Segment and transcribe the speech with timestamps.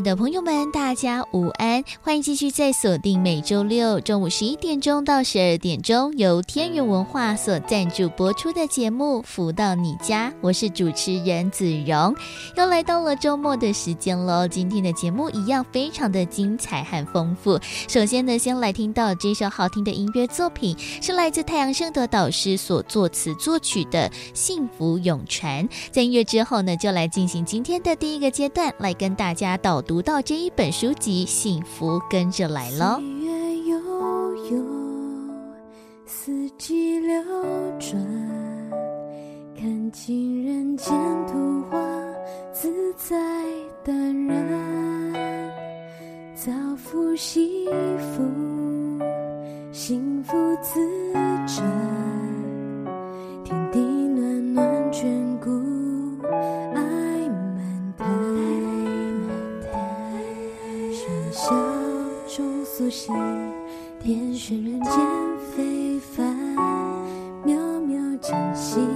[0.00, 1.82] 的朋友们，大家午安！
[2.02, 12.14] 欢迎继续在锁定每周六中午十一点钟到十二点钟，由天元文化所赞助播出的节目《福到你家》，我是主持人子荣。
[12.56, 17.58] 又来到了周末的时间喽，今天的节目一样非常的精彩和丰富。
[17.88, 25.68] 首先呢，先来听到这首好听的音乐作品，是来自太阳盛德导师所作词作曲的《幸福永传》。
[25.90, 32.96] 在音乐之后呢，就来进行今天的第一个阶段，来跟大家导读到这一本书籍，幸福跟着来喽。
[32.96, 34.62] 岁月悠悠，
[36.04, 37.24] 四季流
[37.80, 37.98] 转，
[39.58, 40.94] 看尽人间
[41.26, 41.78] 图画，
[42.52, 43.16] 自在
[43.82, 45.50] 淡然，
[46.34, 47.64] 造福幸
[47.98, 48.22] 福，
[49.72, 50.78] 幸福自
[51.46, 51.64] 展，
[53.42, 55.06] 天地暖暖眷
[55.38, 55.48] 顾，
[62.78, 63.12] 中苏醒，
[64.04, 64.92] 点缀人间
[65.50, 66.24] 非凡，
[67.44, 68.86] 渺渺间幸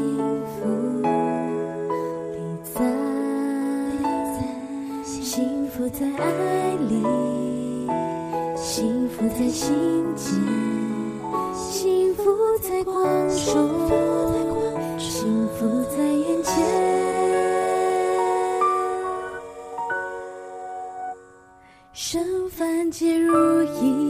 [0.46, 2.80] 福礼赞，
[5.04, 7.02] 幸福在爱里，
[8.56, 9.74] 幸福在心
[10.14, 10.30] 间，
[11.52, 12.22] 幸福
[12.60, 13.68] 在光中，
[21.94, 24.01] 剩凡皆如意，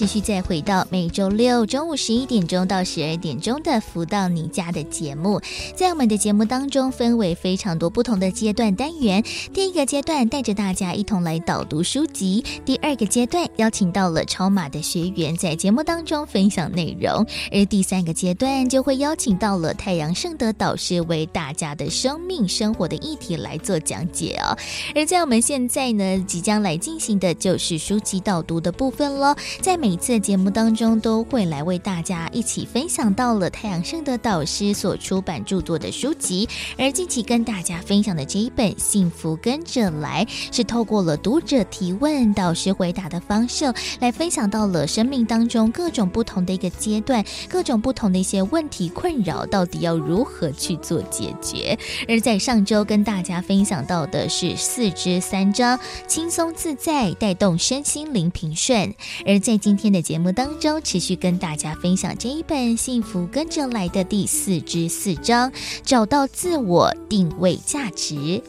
[0.00, 5.38] 持续再回到每周六中午十一点钟到十二点钟的《福到你家》的节目。
[5.76, 9.22] 在我们的节目当中，分为非常多不同的阶段单元。
[9.52, 17.22] 第一个阶段带着大家一同来导读书籍；第二个阶段邀请到了超马的学员在节目当中分享内容；
[17.52, 24.56] 而第三个阶段就会邀请到了太阳圣德导师为大家的生命生活的议题来做讲解哦。
[24.94, 28.72] 而在我们现在呢，即将来进行的就是书籍导读的。
[28.72, 40.24] 部分喽，在每次节目当中都会来为大家一起分享到了太阳盛德导师所出版著作的书籍，而近期跟大家分享的这一本《幸福跟着来》，
[40.54, 51.78] 是透过了读者提问、导师回答的方式来分享到了生命当中各种不同的一个阶段、各种不同的一些问题困扰，到底要如何去做解决。
[52.08, 58.94] 而在上周跟大家分享到的是四支三章，轻松自在，带动身心灵平顺。
[59.26, 65.50] 而在今天的节目当中，持续跟大家分享这一本《幸福跟着来的》第四之四章，
[65.82, 68.42] 找到自我定位价值。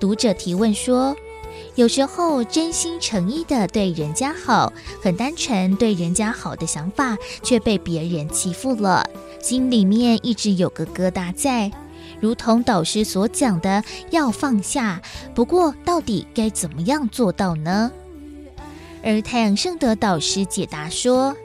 [0.00, 1.14] 读者提问说：
[1.76, 9.08] 有时候真心诚意的对人家好，很单纯对人家好的想法，却被别人欺负了，
[9.40, 11.70] 心里面一直有个疙瘩在。
[12.18, 15.00] 如同导师所讲的，要放下。
[15.32, 17.92] 不过，到底该怎么样做到呢？
[19.02, 21.36] 而太阳圣德导师解答说：“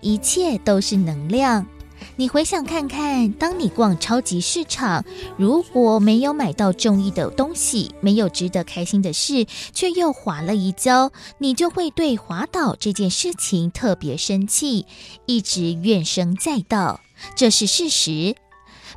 [0.00, 1.66] 一切都是能量。
[2.14, 5.04] 你回想看看，当你逛超级市场，
[5.36, 14.86] 如果没有买到中意的东西，没有值得开心的事，却又滑了一跤，你就会对滑倒这件事情特别生气，
[15.26, 17.00] 一直怨声载道。
[17.36, 18.36] 这是事实。”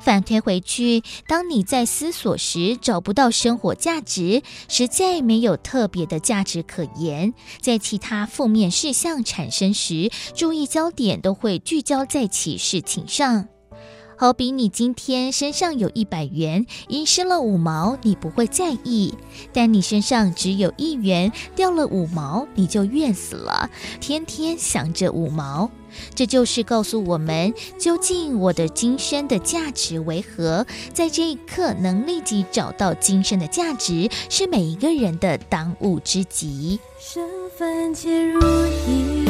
[0.04, 7.34] 反推回去，当你在思索时找不到生活价值，实在没有特别的价值可言。
[7.62, 13.48] 在其他负面事项产生时，注意焦点都会聚焦在其事情上。
[14.18, 19.14] 好比你今天身上有一百元，遗失了五毛，你不会在意；
[19.52, 23.70] 但你身上只有一元，掉了五毛，你就怨死了，
[24.00, 25.72] 天天想着五毛。
[26.16, 30.66] 这就是告诉我们，究竟我的今生的价值为何？
[30.94, 36.80] 在这一刻，能立即找到今生的价值，是每一个人的当务之急。
[37.00, 37.28] 身
[37.58, 38.40] 份皆如
[38.88, 39.26] 意，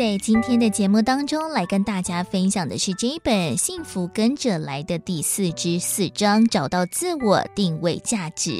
[0.00, 8.50] 在今天的节目当中，来跟大家分享的是这一本《幸福跟着来的第四之四章：找到自我定位价值》。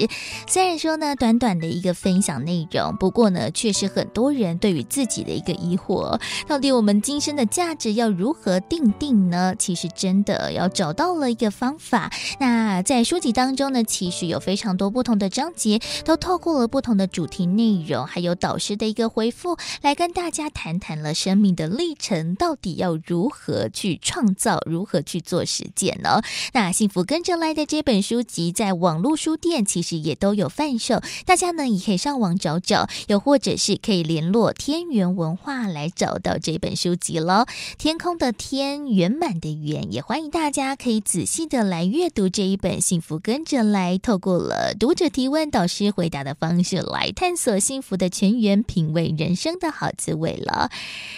[0.46, 9.54] 虽然说呢，短短的一个分享内容，不过呢，却是很多人对于自己的一个疑惑：到底我们今生的价值要如何定定呢？
[9.58, 12.12] 其实真的要找到了一个方法。
[12.38, 26.21] 那在书籍当中呢，其实有非常多不同的章节，都透过了不同的主题内容，还有导师的一个回复，来跟大家谈谈了生生命的历程到底要如何去创造，如何去做实践呢？
[26.55, 37.47] 那幸福跟着来的这本书籍，在网络书店其实也都有贩售，大家呢也可以上网找找，又或者是可以联络天元文化来找到这本书籍喽。
[37.79, 50.73] 天空的天，圆满的圆，也欢迎大家可以仔细的来阅读这一本幸福跟着来，透过了读者提问、导师回答的方式来探索幸福的全员，品味人生的好滋味了。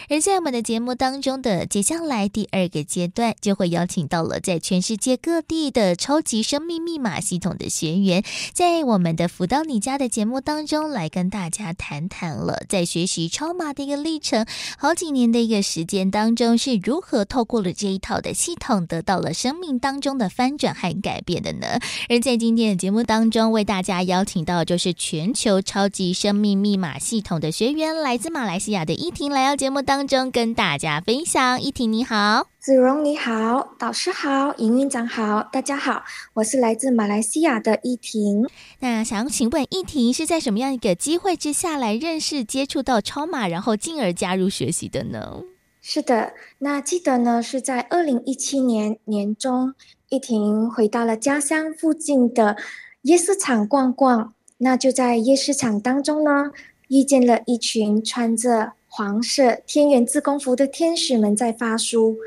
[0.08, 14.44] 而在我们的节目当中的接下来第二个阶段，就会邀请到了在全世界各地的超级生命密码系统的学员，在我们的福到你家的节目当中来跟大家谈谈了，在学习超码的一个历程，
[14.76, 21.78] 好几年的一个时间当中是如何透过了这一套的系统，得到了生命当中的翻转和改变的呢？
[22.08, 29.92] 而在今天的节目当中，为大家邀请到就是全球超级生命密码系统的学员，来自马来西亚的依婷来到节目当。
[29.93, 36.03] 当中跟大家分享，依婷你好，子荣你好，导师好，营运长好，大家好，
[36.33, 38.49] 我是来自马来西亚的依婷。
[38.79, 45.43] 那想请问依婷是在什么样一个机会之下来认识、接触到超码，然后进而加入学习的呢？
[45.83, 49.75] 是的，那记得呢是在二零一七年年中，
[50.09, 52.56] 依婷回到了家乡附近的
[53.03, 56.50] 夜市场逛逛，那就在夜市场当中呢，
[56.89, 58.73] 遇见了一群穿着。
[58.94, 62.19] 黄色天元自宫服的天使们在发书，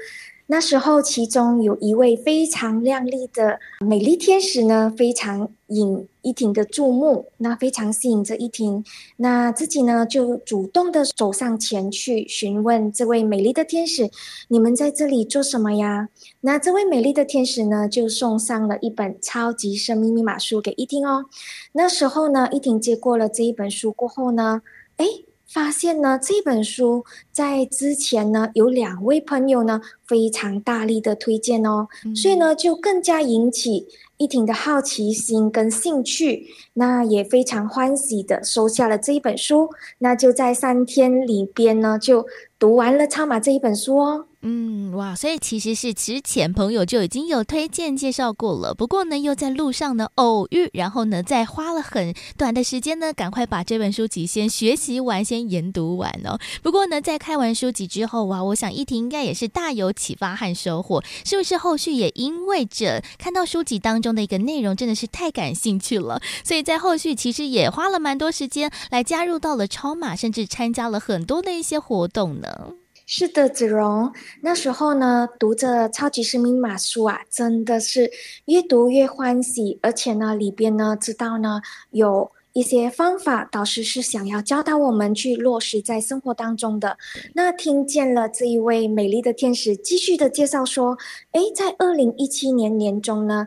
[0.47, 8.83] 那时候其中有一位非常亮丽的美丽天使呢，非常引依婷的注目，那非常吸引着依婷，
[9.17, 14.09] 那自己呢就主动的走上前去询问这位美丽的天使
[14.49, 16.09] ：“你们在这里做什么呀？”
[16.41, 21.25] 那这位美丽的天使呢就送上了一本超级生命密码书给依婷哦。
[21.73, 24.63] 那时候呢，依婷接过了这一本书过后呢，
[24.97, 25.05] 哎。
[25.47, 33.87] 发现呢，这本书在之前呢，有两位朋友呢非常大力的推荐哦，嗯、所以呢就更加引起
[34.17, 39.69] 一婷的好奇心跟兴趣，那也非常欢喜的收下了这一本书，
[39.99, 42.25] 那就在三天里边呢就
[42.57, 44.25] 读完了《超马》这一本书哦。
[44.47, 56.37] 嗯，哇，所以其实是之前朋友就已经有推荐介绍过了，不过呢，又在路上呢偶遇，然后呢，再花了很短的时间呢，赶快把这本书籍先学习完，先研读完哦。
[56.61, 61.57] 不过呢，在看完书籍之后哇，我想依婷应该也是大有启发和收获，是不是？
[61.57, 72.73] 后续也因为这看到书籍当中的一个内容真的是太感兴趣了，所以在后续其实也花了蛮多时间来加入到了超马，甚至参加了很多的一些活动呢。
[73.07, 78.09] 是的，子荣，那时候呢，读着超级生命密码书啊，真的是
[78.45, 86.97] 越读越欢喜，而且呢，里边呢，知道呢，有一些方法，导师是想要教导我们去落实在生活当中的。
[87.35, 90.97] 那听见了这一位美丽的天使继续的介绍说，
[91.33, 93.45] 诶，在二零一七年年中呢。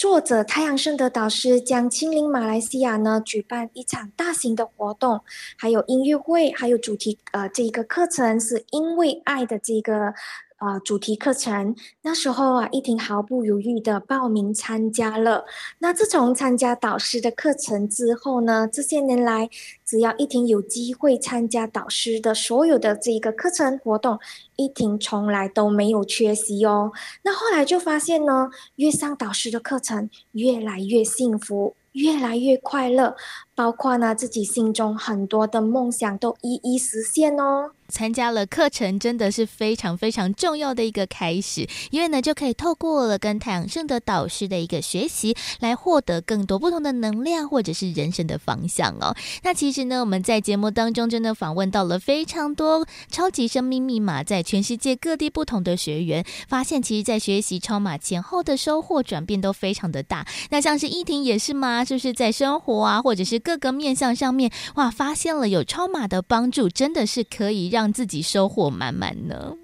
[0.00, 5.20] 作者太阳盛德导师将亲临马来西亚呢，举办一场大型的活动，
[5.58, 10.14] 还有音乐会，还有主题呃这一个课程是因为爱的这个。
[10.60, 15.46] 啊、主题课程那时候啊，依婷毫不犹豫的报名参加了。
[15.78, 19.48] 那自从参加导师的课程之后呢，这些年来，
[19.86, 24.18] 只要依婷有机会参加导师的所有的这一个课程活动，
[24.56, 26.92] 依婷从来都没有缺席哦。
[27.22, 33.16] 那后来就发现呢，越上导师的课程，越来越幸福，越来越快乐，
[33.60, 37.72] 包括呢自己心中很多的梦想都一一实现哦。
[37.90, 49.12] 参加了课程真的是非常非常重要的一个开始，因为呢就可以透过了跟太阳盛德导师的一个学习，来获得更多不同的能量或者是人生的方向哦。
[49.42, 60.24] 那其实呢我们在节目当中真的访问到了非常多超级生命密码在全世界各地不同的学员，发现其实在学习超码前后的收获转变都非常的大。
[60.50, 61.84] 那像是依婷也是吗？
[61.84, 67.80] 就是在生活啊或者是各各个面相上面哇，发现了有超码的帮助，真的是可以让。
[67.80, 69.56] 让自己收获满满呢。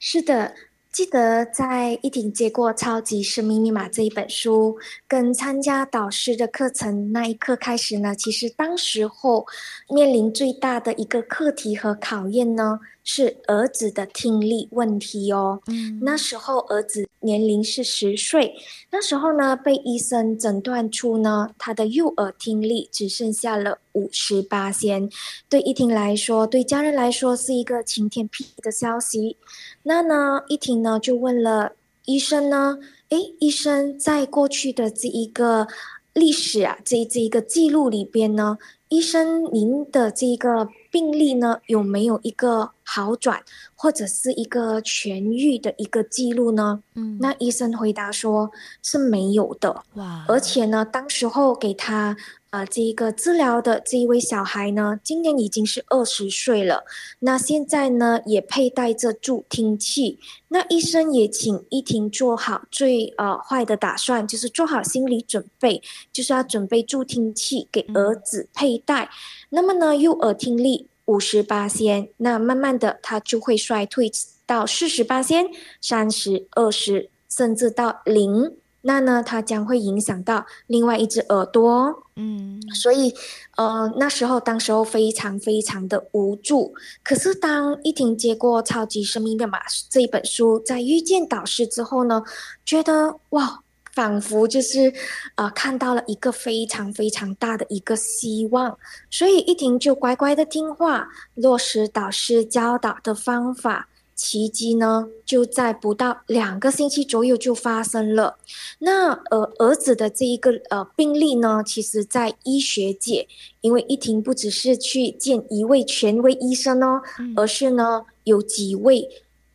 [0.00, 0.54] 是的，
[0.90, 4.74] 记得在一婷接过《超级生命密码》这一本书，
[5.06, 9.44] 跟参加导师的课程那一刻开始呢，其实当时候
[9.90, 15.62] 面临最大的一个课题和考验呢，是儿子的听力问题哦。
[15.66, 18.54] 嗯，那时候儿子年龄是十岁，
[18.90, 25.08] 那时候呢被医生诊断出呢，他的右耳听力只剩下了五十八仙。
[25.48, 29.38] 对一婷来说，对家人来说是一个晴天霹雳的消息。
[29.84, 31.72] 那呢，一婷呢就问了
[32.04, 35.66] 医生呢，诶，医生在过去的这一个
[36.12, 38.58] 历史啊，这这一个记录里边呢，
[38.88, 43.42] 医生您的这个病例呢有没有一个好转
[43.74, 46.82] 或者是一个痊愈的一个记录呢？
[46.94, 48.50] 嗯，那医生回答说
[48.82, 49.82] 是没有的。
[49.94, 52.16] 哇，而且呢，当时候给他。
[52.50, 56.84] 啊、呃，这一个治疗的这一位小孩呢，今年已经是二十岁了。
[57.18, 60.18] 那现在呢，也佩戴着助听器。
[60.48, 69.04] 那医生也请依婷做好最呃坏的打算，就是做好心理准备，就是要准备助听器给儿子佩戴。
[69.04, 69.08] 嗯、
[69.50, 74.10] 那么呢，右耳听力五十八先，那慢慢的他就会衰退
[74.46, 75.46] 到四十八先、
[75.82, 78.56] 三十、二十，甚至到零。
[78.82, 83.12] 那呢，它将会影响到另外一只耳朵，嗯，所以，
[83.56, 86.72] 呃，那时候，当时候非常非常的无助。
[87.02, 89.58] 可是，当一婷接过《超级生命密码》
[89.90, 92.22] 这一本书，在遇见导师之后呢，
[92.64, 93.60] 觉得哇，
[93.92, 94.92] 仿佛就是，
[95.34, 98.78] 呃，看到了一个非常非常大的一个希望。
[99.10, 103.88] 所以，一婷就乖乖的听话，落实导师教导的方法。
[104.18, 108.36] 奇迹呢，就在不到两个星期左右就发生了。
[108.80, 113.28] 那呃，儿子的这一个呃病例呢，其实在医学界，
[113.60, 119.08] 因为一婷不只是去见一位权威医生哦，嗯、而是呢有几位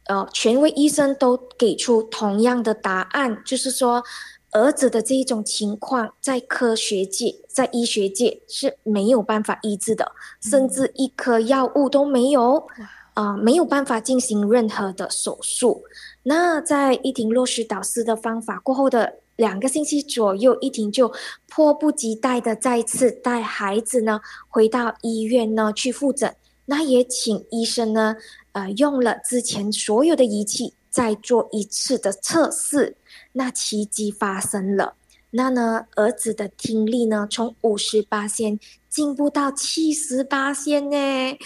[0.06, 4.02] 呃权威医生都给出同样的答案，就是说
[4.52, 12.66] 儿子的这一种情况，在科学界、在医学界是没有办法医治的，嗯、甚至一颗药物都没有。
[13.14, 15.84] 啊、没有办法进行任何的手术。
[16.24, 21.12] 那在一婷落实导师的方法过后的两个星期左右，一婷就
[21.48, 26.36] 迫不及待的再次带孩子呢回到医院呢去复诊。
[26.66, 28.16] 那也请医生呢，
[28.54, 32.96] 呃，用了之前所有的仪器再做一次的测试。
[33.34, 34.96] 那奇迹发生了。
[35.32, 38.60] 那呢，儿子的听力呢，从五十八先
[38.94, 40.96] 进步到七十八仙呢，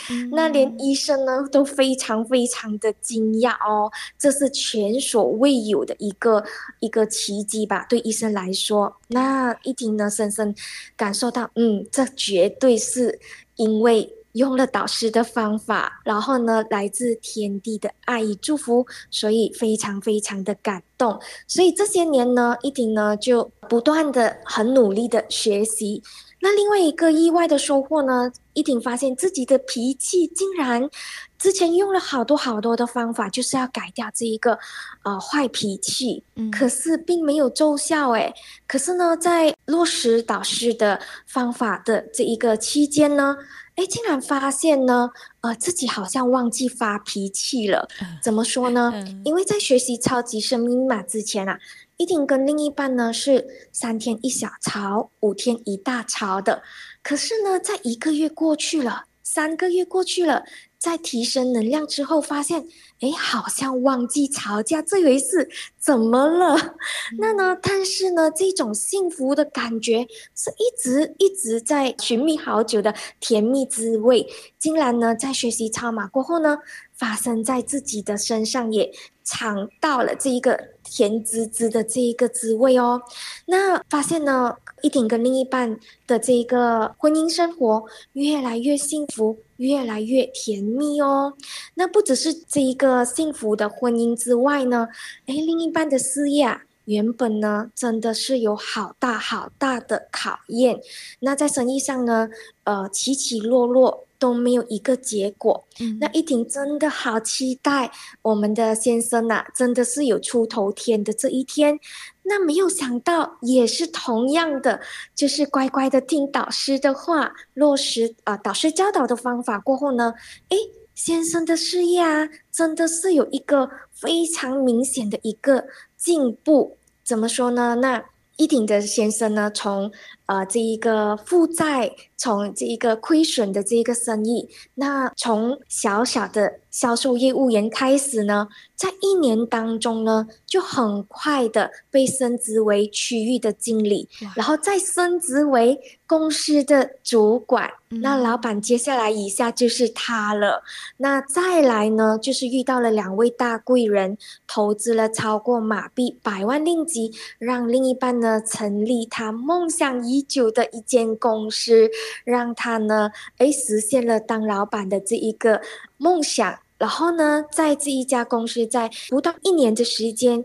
[0.10, 3.90] 嗯、那连医生呢都非常非常的惊讶哦，
[4.20, 6.44] 这是前所未有的一个
[6.82, 7.86] 一个奇迹吧？
[7.88, 10.54] 对医生来说，那一听呢深深
[10.98, 13.18] 感受到，嗯，这绝对是
[13.56, 14.14] 因为。
[14.34, 21.20] 用了导师的方法，然后呢，来自天地的爱与祝福，所以非常非常的感动。
[21.48, 26.04] 所以这些年呢，一婷呢就不断的很努力的学习。
[26.48, 30.90] 那另外一个意外的收获呢，一婷发现自己的脾气竟然
[31.38, 34.58] 之前用了好多好多的方法，就是要改掉这一个
[35.04, 38.34] 呃坏脾气，嗯，可是并没有奏效诶。
[38.66, 43.36] 可是呢，在落实导师的方法的这一个期间呢。
[43.76, 45.08] 哎，竟然发现呢，
[45.42, 47.88] 呃，自己好像忘记发脾气了。
[48.24, 48.92] 怎么说呢？
[49.24, 51.60] 因为在学习超级生命密码之前啊，
[51.98, 56.64] 一定跟另一半呢是三天一小吵，五天一大吵的。
[57.04, 60.44] 可是呢，在一个月过去了，三个月过去了。
[60.80, 62.64] 在提升能量之后，发现，
[63.00, 65.50] 哎，好像忘记吵架这回事，
[65.80, 66.56] 怎么了？
[66.56, 67.58] 嗯、那呢？
[67.64, 74.28] 但是呢，这种幸福的感觉是一直一直在寻觅好久的甜蜜滋味，
[74.60, 76.60] 竟然呢，在学习超马过后呢，
[76.94, 78.94] 发生在自己的身上，也
[79.28, 83.00] 尝到了这一个甜滋滋的这一个滋味哦。
[83.46, 89.38] 那发现呢，一婷跟另一半的这一个婚姻生活越来越幸福。
[89.58, 91.34] 越来越甜蜜哦，
[91.74, 94.88] 那不只是这一个幸福的婚姻之外呢，
[95.26, 100.82] 哎，另一半的事业啊，原本呢真的是有好大好大的考验，
[101.20, 102.28] 那在生意上呢，
[102.66, 104.04] 呃，起起落落。
[104.20, 107.92] 都没有一个结果，嗯、那一婷真的好期待
[108.24, 111.78] 我们的先生呐、啊，真的是有出头天的这一天。
[112.24, 114.82] 那没有想到，也是同样的，
[115.14, 120.16] 就是乖乖的听导师的话，落实啊、呃、导师教导的方法过后呢，
[120.50, 120.58] 诶，
[120.96, 125.64] 先生的事业啊，真的是有一个非常明显的一个
[125.98, 126.78] 进步。
[127.04, 127.76] 怎么说呢？
[127.76, 128.06] 那
[128.38, 129.92] 依婷的先生呢，从
[130.28, 147.72] 呃这一个负债，从这一个亏损的这一个生意，那从小小的销售业务员开始呢，在一年当中呢，就很快的被升职为区域的经理，然后再升职为公司的主管。
[147.90, 150.62] 那老板接下来以下就是他了。
[150.98, 161.90] 那再来呢，就是遇到了两位大贵人，投资了超过马币百万令吉，让另一半呢成立他梦想已久的一间公司，
[162.24, 165.62] 让他呢诶实现了当老板的这一个
[165.98, 166.60] 梦想。
[166.80, 170.44] 然后呢，在这一家公司在不到一年的时间，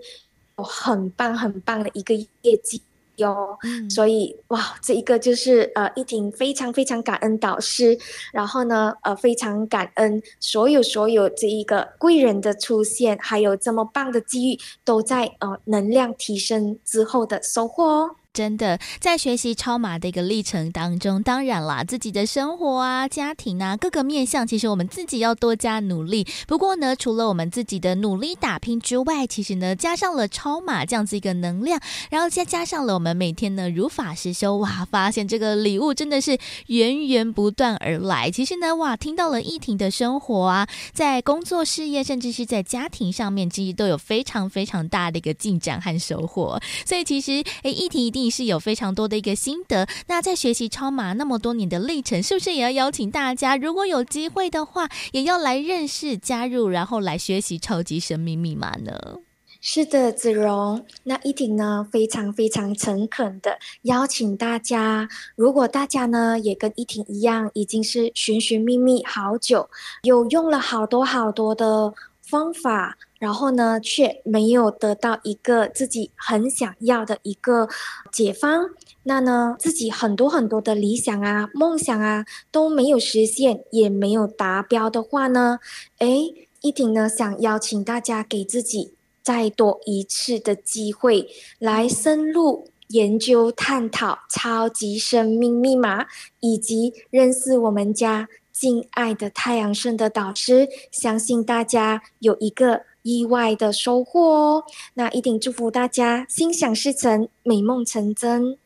[0.59, 2.83] 有很棒很棒的一个业绩。
[3.17, 3.59] 有，
[3.91, 7.97] 所以哇，这一个就是呃，一婷非常非常感恩导师，
[8.33, 18.17] 然后呢，呃，非常感恩所有所有这一个贵人的出现，还有这么棒的机遇，都在呃能量提升之后的收获哦。
[18.33, 26.27] 真的，在学习超马的一个历程当中，当然啦，自己的生活啊、家庭啊，各个面向，其实我们自己要多加努力。
[26.47, 38.31] 不过呢，除了我们自己的努力打拼之外，其实呢，加上了超马这样子一个能量，然后再加上了我们每天呢如法实修，哇，发现这个礼物真的是源源不断而来。
[38.31, 46.59] 其实呢，哇，听到了一婷的生活啊，在工作事业，甚至是在家庭上面，其实都有非常非常大的一个进展和收获。
[46.87, 48.22] 所以其实，诶，一婷一定。
[48.23, 49.89] 你是有非常多的一个心得。
[50.07, 59.19] 那在学习超码那么多年的历程，是不是也要邀请大家，如果有机会的话，也要来认识、加入，然后来学习超级神秘密码呢？
[59.61, 60.85] 是的，子荣。
[61.05, 69.69] 那一婷呢，非常非常诚恳的邀请大家，如果大家呢也跟一婷一样，已经是寻寻觅觅好久，
[70.03, 71.95] 有用了好多好多的
[72.33, 72.97] 方法。
[73.19, 77.69] 然后呢，却没有得到一个自己很想要的一个
[78.11, 78.71] 解方。
[79.05, 85.61] 那呢，自己很多很多的理想啊、梦想啊都没有实现，也没有达标的话呢，
[85.99, 91.29] 诶，一婷呢想邀请大家给自己再多一次的机会，
[91.61, 96.07] 来深入研究、探讨超级生命密码，
[96.41, 100.69] 以及认识我们家敬爱的太阳盛德导师。
[100.91, 102.83] 相信大家有一个。
[103.05, 104.65] 意外的收获哦！
[104.95, 108.57] 那一定祝福大家心想事成，美梦成真。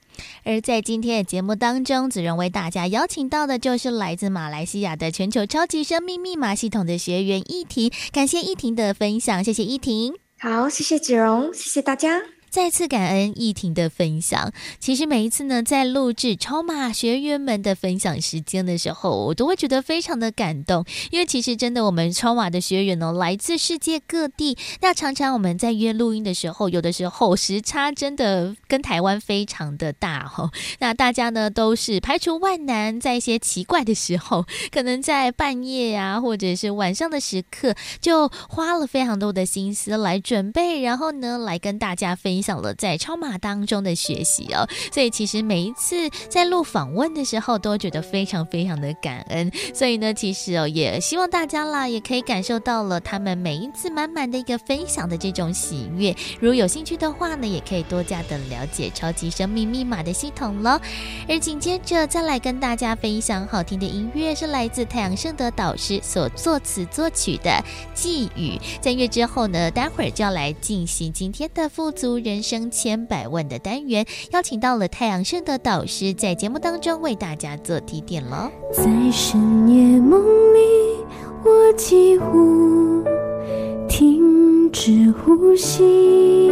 [0.44, 7.90] 而在今天的节目当中，子荣为大家邀请到的就是来自马来西亚的全球超级生命密码系统的学员一婷。
[8.12, 10.14] 感谢一婷的分享，谢谢一婷。
[10.38, 12.20] 好，谢谢子荣，谢谢大家。
[12.56, 14.50] 再次感恩易婷的分享。
[14.80, 20.82] 其实每一次呢，在录制超马学员们的分享时间的时候，我都会觉得非常的感动。
[21.10, 24.56] 因为其实真的，我们超马的学员呢，来自世界各地。
[24.80, 30.50] 那常常我们在约录音的时候，有的时候时差真的跟台湾非常的大哦。
[30.78, 42.45] 那大家呢，都是排除万难，在一些奇怪的时候，可能在半夜啊，或者是晚上的时刻，就花了非常多的心思来准备，然后呢，来跟大家分享。
[42.46, 49.50] 想了在超码当中的学习哦，所以其实每一次在录访问的时候，都觉得非常非常的感恩。
[49.74, 56.14] 所以呢，其实哦，也希望大家啦，也可以感受到了他们每一次满满的一个分享的这种喜悦。
[56.38, 60.80] 如有兴趣的话呢，也可以多加的了解超级生命密码的系统了。
[61.28, 67.50] 而紧接着再来跟大家分享好听的音乐，是来自太阳盛德导师所作词作曲的
[67.92, 68.56] 《寄语》。
[68.80, 78.50] 在乐之后呢，待会儿就要来进行今天的富足人生千百万的单元，邀请到了太阳盛德导师，在节目当中为大家做提点了。
[78.72, 80.20] 在深夜梦
[80.54, 80.58] 里，
[81.44, 83.02] 我几乎
[83.88, 86.50] 停止呼吸，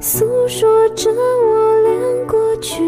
[0.00, 2.82] 诉说着我俩过去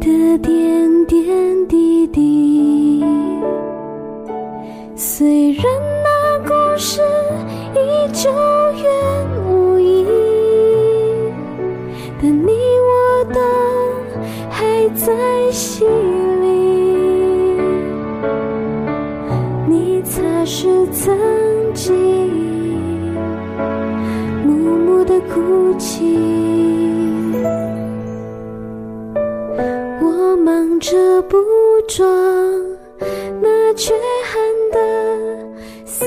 [0.00, 3.04] 的点点滴滴。
[4.96, 5.64] 虽然
[6.02, 7.00] 那故事
[7.74, 8.30] 已久
[8.72, 8.90] 远
[9.46, 10.06] 无依，
[12.20, 13.40] 但你我都
[14.50, 15.88] 还在心
[16.42, 16.44] 里。
[19.68, 21.16] 你擦拭曾
[21.74, 21.94] 经
[24.44, 26.18] 默默的哭泣，
[30.00, 31.38] 我忙着补
[31.88, 32.06] 妆，
[33.40, 34.78] 那缺憾的
[35.86, 36.06] 四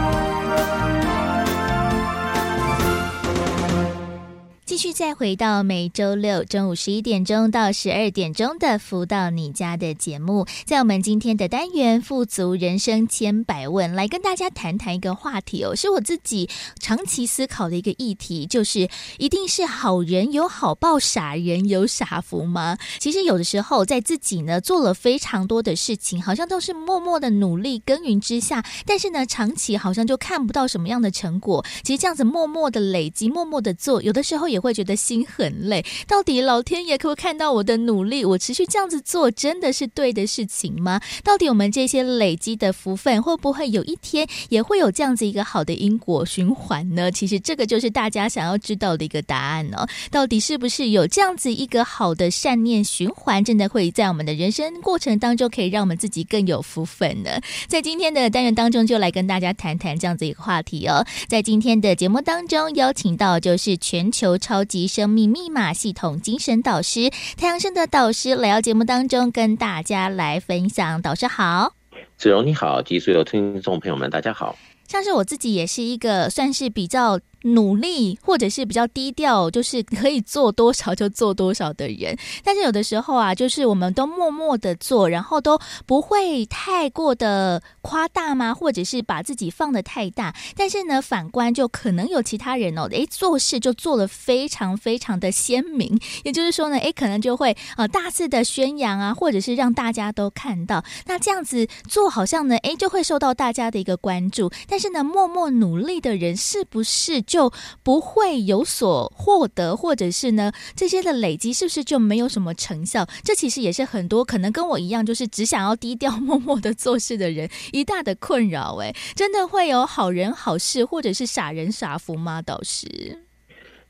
[4.71, 22.77] 继续再回到每周六中午十一点钟到十二点钟的“福到你家”的节目，在我们今天的单元“富足人生千百问”，来跟大家谈谈一个话题哦，是我自己长期思考的一个议题，就是一定是好人有好报，傻人有傻福吗？
[22.97, 31.65] 其实有的时候，在自己呢做了非常多的事情，好像都是默默的努力耕耘之下，但是呢，长期好像就看不到什么样的成果。
[31.83, 38.23] 其实这样子默默的累积，默默的做，有的时候也会觉得心很累，到底老天爷可不看到我的努力？
[38.23, 41.01] 我持续这样子做，真的是对的事情吗？
[41.23, 47.11] 到底我们这些累积的福分，会不会有一天也会有这样子一个好的因果循环呢？
[47.11, 49.87] 其实这个就是大家想要知道的一个答案哦。
[50.11, 57.31] 到底是不是有这样子一个好的善念循环，真的会在我们的人生过程当中，可以让我们自己更有福分呢？
[57.67, 61.05] 在今天的单元当中，就来跟大家谈谈这样子一个话题哦。
[61.27, 64.50] 在今天的节目当中，邀请到就是全球超。
[64.51, 71.01] 超级生命密码系统精神导师太阳升的导师来到节目当中，跟大家来分享。
[71.01, 71.73] 导师好，
[72.17, 74.57] 子荣你好，及所有听众朋友们，大家好。
[74.89, 77.17] 像是我自己也是一个算是比较。
[77.43, 82.15] 努力或者是比较低调，就是可以做多少就做多少的人。
[82.43, 88.53] 但是有的时候啊，就是我们都默默的做，然后都不会太过的夸大吗？
[88.53, 90.35] 或者是把自己放得太大。
[90.55, 95.99] 但是呢，反观就可能有其他人哦，诶，做事就做得非常非常的鲜明。
[96.23, 100.83] 也就是说呢，诶，可能就会呃大肆的宣扬啊，或者是让大家都看到。
[101.07, 104.51] 那这样子做好像呢，诶，就会受到大家的一个关注。
[104.67, 107.21] 但是呢，默默努力的人是不是？
[107.31, 107.49] 就
[107.81, 113.07] 不会有所获得，或者是呢，这些的累积是不是就没有什么成效？
[113.23, 118.75] 这其实也是很多可能跟我一样，就是只想要低调默默的做事的人一大的困扰。
[118.81, 122.41] 哎，真的会有好人好事，或者是傻人傻福吗？
[122.41, 123.23] 导师，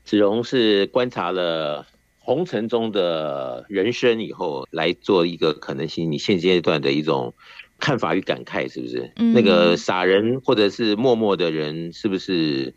[0.04, 1.84] 子荣是观察了
[2.20, 7.34] 红尘中的人生以后，来做一个可能性，你现阶段的一种
[7.80, 9.10] 看法与感慨，是不是？
[9.16, 12.72] 嗯，那个傻人或者是默默的人，是不是？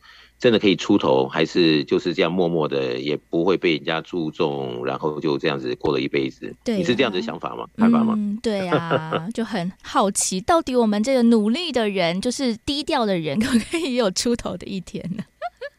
[0.45, 6.55] 真的可以出头，还是就是这样默默的，也不会被人家注重，然后就这样子过了一辈子？
[6.63, 7.65] 对啊，你是这样子想法吗？
[7.75, 8.13] 看法吗？
[8.15, 15.23] 嗯，对啊， 就很好奇，到底我们这个努力的人，就是低调的人，可不可以也有出头的一天呢？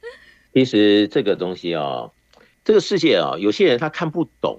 [0.52, 2.12] 其实这个东西啊、哦，
[2.64, 4.58] 这个世界啊、哦，有些人他看不懂，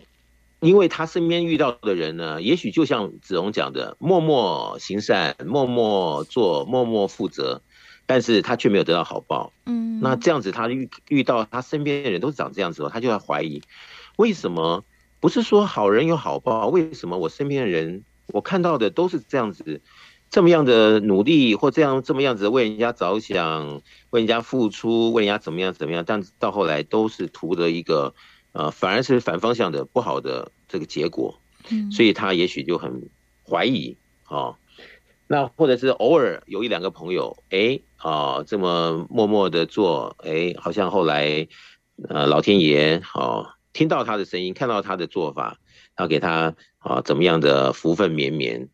[0.62, 7.62] 因为他身边遇到的人呢，也许就像子龙讲的，默默行善，默默做，默默负责。
[8.08, 13.62] 但是他却没有得到好报，嗯，那这样子他遇遇到他身边的人都是长这样子，他就要怀疑，
[14.16, 14.86] 为什么
[15.20, 16.68] 不是说好人有好报？
[16.68, 19.82] 为什么我身边的人我看到的都是这样子，
[20.30, 26.06] 这么样的努力或这样这么样子为人家着想，为人家付出，为人家怎么样怎么样？
[26.08, 28.16] 但到后来都是图的一个，
[28.54, 33.10] 呃，反而是反方向的不好的这个结果，嗯，所以他也许就很
[33.44, 34.38] 怀疑啊。
[34.38, 34.56] 哦
[35.30, 41.48] 那或者是偶尔有一两个朋友，哎，啊，这么默默的做，哎，好像后来，
[42.08, 45.58] 呃，老天爷，哦，听到他的声音，看到他的做法，
[45.96, 48.70] 然后给他啊，怎么样的福分绵绵。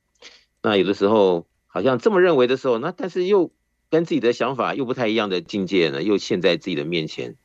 [0.61, 3.51] 那有的时候好像这么认为的时候，那但是又
[3.89, 7.35] 跟自己的想法又不太一样的境界呢，又现在自己的面前，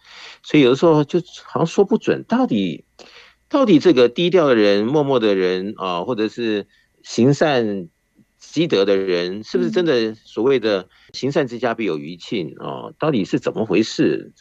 [0.43, 2.85] 所以有的时候就好像说不准，到底，
[3.49, 6.67] 到底这个低调的人、默默的人啊，或者是
[7.05, 7.89] 行善。
[8.39, 12.95] 积德的人是不是真的所谓的行善之家必有余庆哦？
[12.99, 14.33] 到底是怎么回事？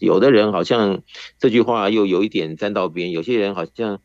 [0.00, 1.02] 有的人好像
[1.38, 4.00] 这句话又有一点沾到边，有些人好像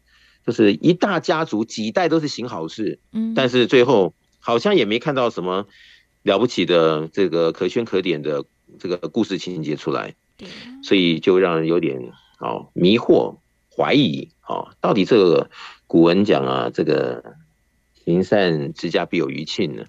[0.45, 5.67] 就是一大家族几代都是行好事，嗯，但是最后好像也没看到什么
[6.21, 8.45] 了不起的这个可圈可点的
[8.79, 10.15] 这个故事情节出来，
[10.83, 11.99] 所以就让人有点
[12.39, 13.38] 哦迷惑
[13.75, 15.49] 怀疑哦，到底这个
[15.88, 17.35] 古文讲啊这个。
[18.05, 19.85] 行善之家必有余庆呢，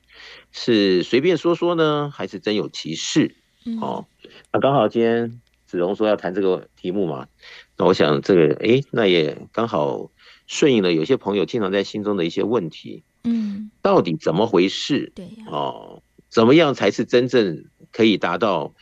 [0.50, 3.36] 是随便说说呢，还是真有其事？
[3.64, 4.06] 嗯、哦，
[4.52, 7.28] 那刚好今天子荣说要谈这个题目嘛，
[7.76, 10.10] 那我想这个诶，那也刚好
[10.46, 13.04] 顺应了有些朋友经常在心中的一些问题。
[13.24, 15.12] 嗯，到底怎么回事？
[15.14, 18.72] 对哦，怎么样才是真正可以达到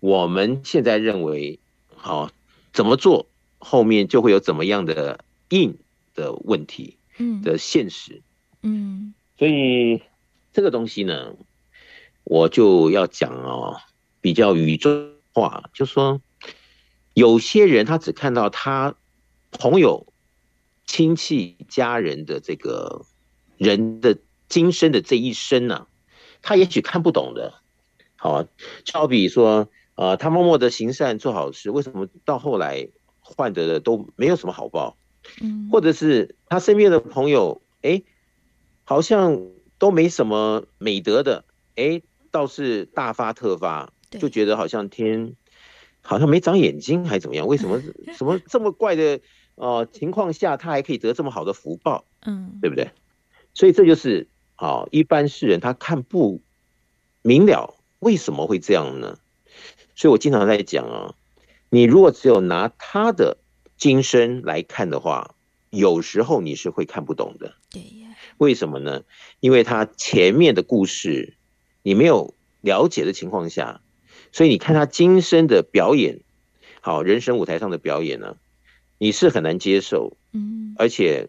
[0.00, 1.58] 我们现在认为
[1.96, 2.30] 好、哦？
[2.72, 3.28] 怎么做
[3.58, 5.78] 后面就会有怎么样的应
[6.14, 6.98] 的问题？
[7.16, 8.22] 嗯，的现实，嗯，
[9.38, 10.02] 所以
[10.52, 11.34] 这个东西呢，
[12.24, 13.76] 我就要讲哦，
[14.20, 16.20] 比较宇宙化，就说
[17.14, 18.94] 有些人他只看到他
[19.50, 20.06] 朋友、
[20.86, 23.06] 亲戚、家人的这个。
[23.56, 25.86] 人的今生的这一生呢、啊，
[26.42, 27.54] 他也许看不懂的。
[28.16, 32.88] 好，就好比说，呃，他默默的行善做好事，为什么到后来
[33.20, 34.96] 换得的都没有什么好报？
[35.40, 38.02] 嗯，或者是他身边的朋友，哎，
[38.84, 39.40] 好像
[39.78, 41.44] 都没什么美德的，
[41.76, 45.34] 哎，倒是大发特发，就觉得好像天
[46.02, 47.46] 好像没长眼睛还怎么样？
[47.46, 47.82] 为什么
[48.16, 49.20] 什么这么怪的
[49.56, 52.04] 呃情况下，他还可以得这么好的福报？
[52.26, 52.90] 嗯，对不对？
[53.54, 56.40] 所以这就是啊，一般世人他看不
[57.22, 59.18] 明了为什么会这样呢？
[59.94, 61.14] 所以我经常在讲啊，
[61.70, 63.38] 你如果只有拿他的
[63.76, 65.34] 今生来看的话，
[65.70, 67.54] 有时候你是会看不懂的。
[67.70, 68.13] 对呀。
[68.38, 69.02] 为什么呢？
[69.40, 71.34] 因为他前面的故事
[71.82, 73.80] 你没有了解的情况下，
[74.32, 76.20] 所以你看他今生的表演，
[76.80, 78.36] 好，人生舞台上的表演呢，
[78.98, 80.16] 你是很难接受。
[80.32, 80.74] 嗯。
[80.78, 81.28] 而且。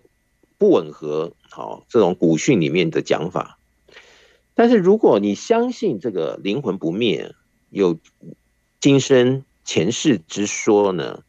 [0.57, 3.59] 不吻合，好，这种古训里面的讲法。
[4.53, 7.35] 但是如果你相信这个灵魂不灭，
[7.69, 7.99] 有
[8.79, 11.23] 今生前世之说呢，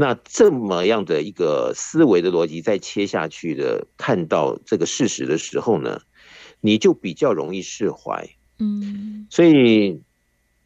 [0.00, 6.02] 那这么样的一个思维的逻辑再切下去的，看到这个事实的时候呢，
[6.60, 8.28] 你就比较容易释怀。
[8.60, 10.00] 嗯，所以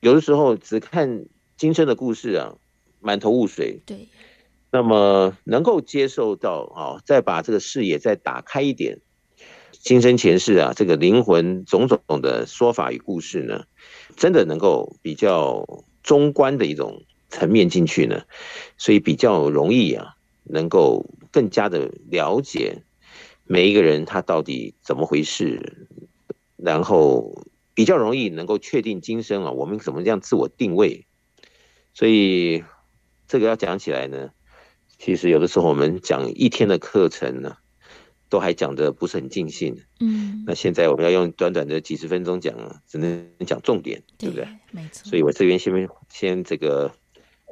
[0.00, 1.24] 有的时候只看
[1.56, 2.56] 今生的故事啊，
[3.00, 3.80] 满头雾水。
[3.86, 4.06] 对。
[4.70, 9.00] 那么能够接受到啊，再把这个视野再打开一点，
[9.70, 13.64] 今生前世啊，这个灵魂种种的说法与故事呢，
[14.14, 15.66] 真的能够比较
[16.02, 18.22] 中观的一种层面进去呢，
[18.76, 20.14] 所以比较容易啊，
[20.44, 22.82] 能够更加的了解
[23.44, 25.88] 每一个人他到底怎么回事，
[26.56, 27.42] 然后
[27.72, 31.06] 比较容易能够确定今生啊，我们怎么这样自我定位，
[31.94, 32.62] 所以
[33.26, 34.30] 这个要讲起来呢。
[34.98, 37.56] 其实有的时候我们讲一天的课程呢，
[38.28, 39.76] 都还讲的不是很尽兴。
[39.98, 42.54] 嗯，那现在我们要用短短的几十分钟讲，
[42.86, 44.46] 只能讲重点，对不对？
[44.70, 45.10] 没错。
[45.10, 46.94] 所以我这边先先这个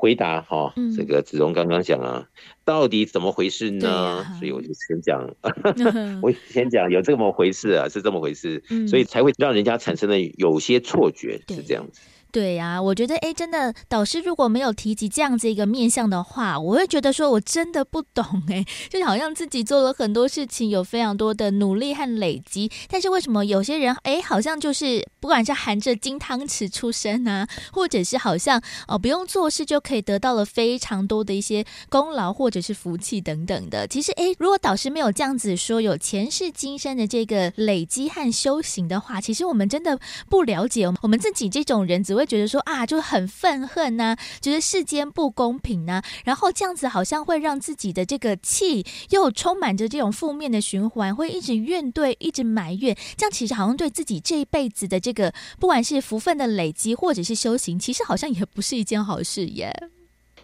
[0.00, 2.26] 回答哈，嗯、这个子荣刚刚讲啊，
[2.64, 3.90] 到底怎么回事呢？
[3.90, 5.28] 啊、所以我就先讲，
[5.76, 12.00] 嗯、 我先讲有这么回事啊，是这么回事，嗯、所以才会让人家产生了有些错觉，是这样子。
[12.32, 33.86] 对呀、我觉得哎，真的导师如果没有提及这样子一个面向的话，我会觉得说我真的不懂哎， 就好像自己做了很多事情，有非常多的努力和累积，但是为什么有些人哎，好像就是不管是含着金汤匙出生啊，或者是好像哦不用做事就可以得到了非常多的一些功劳或者是福气等等的。
[33.88, 42.19] 其实哎，如果导师没有这样子说有前世今生的这个累积和修行的话，其实我们真的不了解我们自己这种人只会。
[42.20, 59.74] 会觉得说啊，就很愤恨呐、啊，觉得世间不公平呐、然后这样子好像会让自己的这个气又充满着这种负面的循环，会一直怨怼，一直埋怨，这样其实好像对自己这一辈子的这个不管是福分的累积或者是修行，其实好像也不是一件好事耶。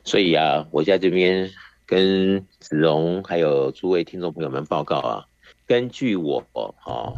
[0.02, 1.50] 所以啊，我在这边
[1.84, 5.24] 跟子荣还有诸位听众朋友们报告啊，
[5.66, 7.12] 根据我啊。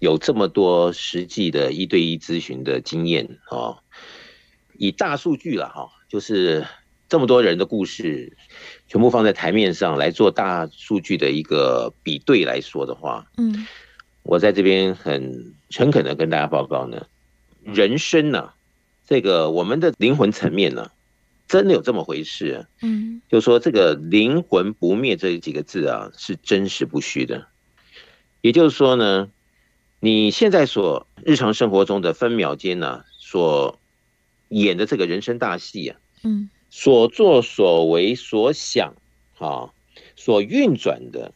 [0.00, 3.76] 有这么多实际的一对一咨询的经验啊，
[4.80, 6.66] 以大数据了哈，就是
[7.06, 8.34] 这么多人的故事，
[8.88, 13.66] 全部放在台面上来做大数据的一个比对来说的话，嗯，
[14.22, 17.06] 我在这边很诚恳的跟大家报告呢，
[17.62, 18.52] 人生呢，
[19.06, 20.90] 这个我们的灵魂层面呢，
[21.46, 27.46] 真的有这么回事，嗯，就说这个灵魂不灭这几个字啊，是真实不虚的，
[28.40, 29.28] 也就是说呢。
[30.02, 33.78] 你现在所日常生活中的分秒间呢、啊，所
[34.50, 38.94] 演的这个人生大戏啊，嗯，所作所为所想，
[39.38, 39.72] 啊，
[40.14, 41.32] 所运转的，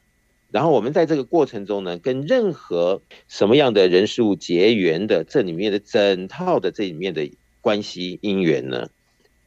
[0.51, 7.29] 然后我们在这个过程中呢，跟任何什么样的人事物结缘的，这里面的整套的这里面的
[7.61, 8.89] 关系因缘呢，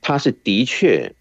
[0.01, 1.13] 它是的确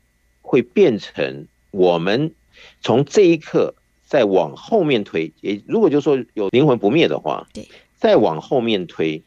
[0.42, 2.32] 会变成我们
[2.80, 7.68] 从这一刻再往后面推，也如果就说有灵魂不灭的话，对。
[7.98, 9.22] 再往后面推，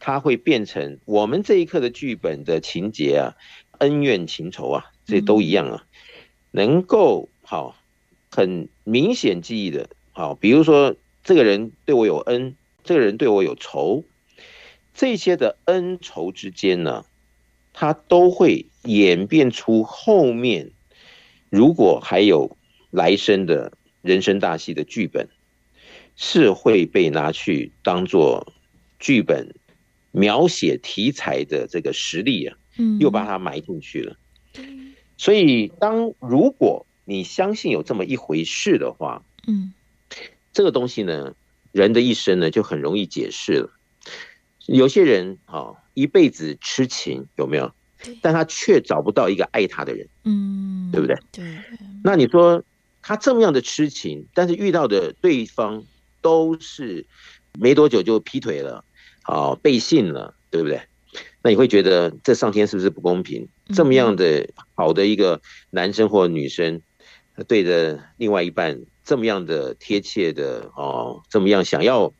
[0.00, 3.34] 它会变成我们这一刻的剧本的情节啊，
[3.78, 5.86] 恩怨情仇啊，这都一样啊，
[6.50, 7.76] 能够好
[8.30, 14.04] 很明显记忆的，好，比如说这个人对我有恩，这个人对我有仇，
[14.94, 17.04] 这些的恩仇之间呢，
[17.72, 20.70] 它都会演变出后面，
[21.50, 22.56] 如果还有
[22.90, 25.28] 来生的人生大戏的剧本，
[26.16, 28.52] 是会被拿去当做
[28.98, 29.54] 剧本。
[30.12, 34.16] 描写题材的这个实力啊，嗯，又把它埋进去了。
[35.16, 39.72] 所以，当如果你相信有这么一回事的话，嗯，
[40.52, 41.34] 这个东西呢，
[41.72, 43.70] 人的一生呢就很容易解释了。
[44.66, 47.72] 有些人啊，一辈子痴情有没有？
[48.22, 51.16] 但他却找不到一个爱他的人，嗯，对不对？
[51.32, 51.44] 对。
[52.04, 52.62] 那你说
[53.02, 55.82] 他这么样的痴情，但是遇到的对方
[56.22, 57.04] 都是
[57.58, 58.84] 没多久就劈腿了。
[59.28, 60.80] 哦，背信了，对不对？
[61.42, 63.46] 那你会觉得这上天是不是不公平？
[63.74, 66.80] 这么样的好的一个男生或女生，
[67.46, 72.12] 对着另外一半这么样的贴切的哦，这么样想要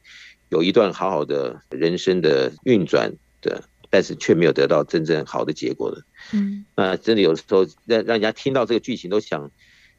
[0.51, 6.03] 有一段好好的人生的运转的，但是却没有得到真正好的结果的。
[6.33, 9.51] 嗯，那真的有时候让让人家听到这个剧情都想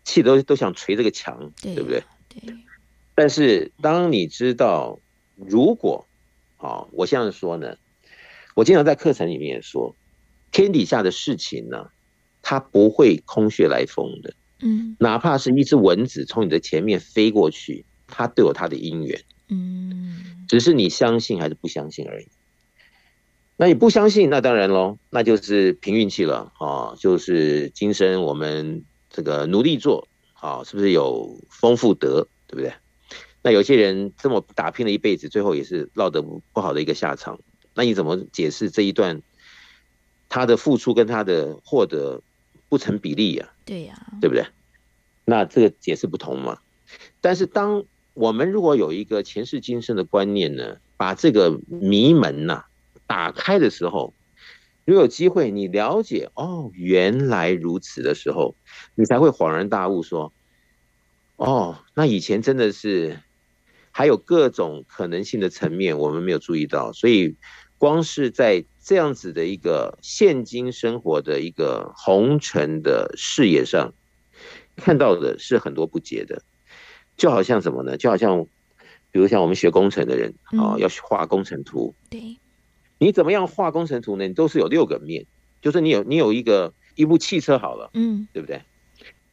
[0.04, 2.04] 气都都想捶这个墙，对不对？
[2.30, 2.56] 对。
[3.16, 5.00] 但是当你知道
[5.36, 6.08] 如果
[6.62, 7.78] 好，我现在说呢，
[8.54, 9.96] 我经常在课程里面说，
[10.52, 11.88] 天底下的事情呢，
[12.42, 14.34] 它不会空穴来风的。
[14.62, 19.22] 嗯，哪怕是一只蚊子从你的前面飞过去，它都有它的因缘。
[19.48, 22.28] 嗯，只是你相信还是不相信而已。
[23.56, 32.74] 那你不相信，那当然喽，那就是凭运气了啊，就是今生我们这个努力做，好，是不是有丰富德，对不对？
[33.42, 37.40] 那有些人这么打拼了一辈子，最后也是落得不好的一个下场。
[37.74, 39.22] 那你怎么解释这一段
[40.28, 42.22] 他的付出跟他的获得
[42.68, 43.50] 不成比例呀？
[43.66, 44.46] 对呀，对不对？
[45.24, 46.60] 那这个解释不同嘛。
[47.22, 52.66] 但是当我们如果有一个前世今生的观念呢，把这个迷门呐
[53.08, 54.14] 打开的时候，
[54.84, 58.54] 如果有机会你了解哦，原来如此的时候，
[58.96, 60.34] 你才会恍然大悟说，
[61.38, 63.18] 哦，那以前真的是。
[64.00, 67.36] 还有各种可能性的层面，我们没有注意到，所以
[67.78, 73.94] 光是在这样子的一个现今生活的一个红尘的视野上，
[74.78, 76.42] 看到的是很多不解的，
[77.18, 77.98] 就好像什么呢？
[77.98, 78.46] 就好像，
[79.12, 82.38] 比如像我们学工程的人啊，要画工程图，对，
[83.00, 84.26] 你怎么样画工程图呢？
[84.30, 85.26] 你都是有六个面，
[85.62, 88.62] 就是你有你有一个一部汽车好了，嗯，对不对？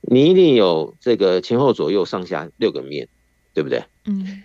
[0.00, 3.08] 你一定有这个前后左右上下六个面。
[3.56, 3.82] 对不对？
[4.04, 4.44] 嗯，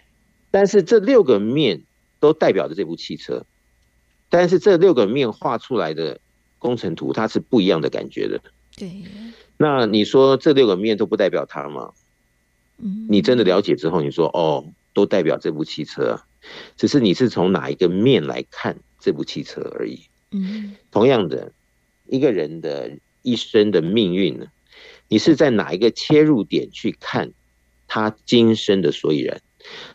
[0.52, 1.82] 但是这六个面
[2.20, 3.46] 都代表着这部汽车，
[4.30, 6.20] 但是这六个面画出来的
[6.60, 8.42] 工程图，它是不一样的感觉的。
[8.76, 8.92] 对，
[9.58, 11.94] 那你说这六个面都不代表它吗？
[12.78, 16.22] 嗯，你真的了解之后，你说哦，都代表这部汽车，
[16.76, 20.02] 只是你是从哪一个面来看这部汽车而已。
[20.32, 21.52] 嗯，同样的，
[22.08, 24.48] 一个人的一生的命运呢，
[25.08, 27.32] 你是在哪一个切入点去看？
[27.94, 29.42] 他今生的所以然，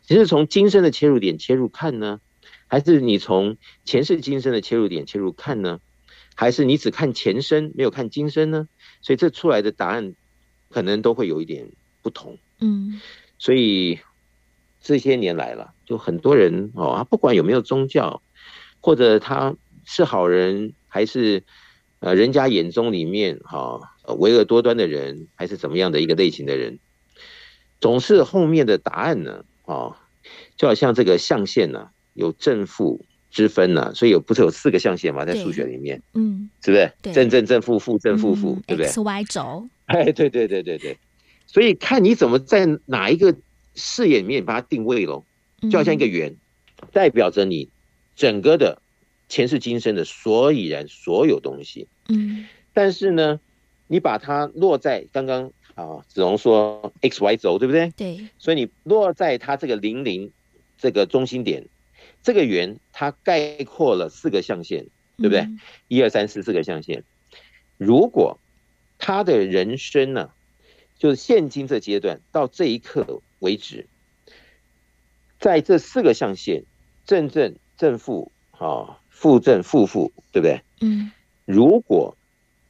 [0.09, 2.21] 你是从今生的切入点切入看呢，
[2.69, 5.81] 还是你从前世今生的切入点切入看呢？
[6.35, 8.69] 还是你只看前生没有看今生呢？
[9.01, 10.15] 所以这出来的答案
[10.69, 11.71] 可能都会有一点
[12.03, 12.37] 不同。
[12.61, 13.01] 嗯，
[13.39, 13.99] 所以
[14.83, 18.23] 这些年来了，就很多人哦，不管有没有宗教，
[18.81, 21.43] 或者他是好人，还是
[22.01, 23.81] 呃人家眼中里面哈
[24.19, 26.79] 唯恶多端的人，还是怎么样的一个类型的人。
[27.81, 29.95] 总是后面的答案呢，哦，
[30.57, 36.93] 就好像这个象限呢，有正负之分呢，所以有不是有四个象限嘛，在数学里面，嗯，是不是？
[37.03, 40.97] 对，正正正负负正负负，对不对？X Y 轴， 哎，对对对对对，
[41.47, 43.37] 所以看你怎么在哪一个
[43.75, 45.25] 视野里面把它定位喽，
[45.71, 46.35] 就好像一个圆，
[46.93, 47.69] 代表着你
[48.17, 48.81] 整个的
[49.29, 53.41] 前世今生的所以然所有东西，嗯，但是呢，
[53.89, 55.53] 你把它落在刚刚。
[55.77, 57.93] 啊，只能说 x y 轴对不对？
[57.97, 60.33] 对，所以你落在它这个零零
[60.79, 61.67] 这个中心点，
[62.23, 64.87] 这个圆它概括了四个象限，
[65.19, 65.47] 对不对？
[65.89, 67.05] 一二三四四个象限。
[67.77, 68.39] 如果
[68.99, 70.31] 他的人生呢，
[70.99, 73.87] 就是现今这阶段到这一刻为止，
[75.39, 76.65] 在这四个象限
[77.05, 80.63] 正正正负啊，负正负负，对不对？
[80.81, 81.13] 嗯，
[81.45, 82.16] 如果。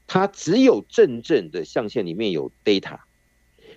[0.07, 2.99] 他只有正正的象限里面有 data，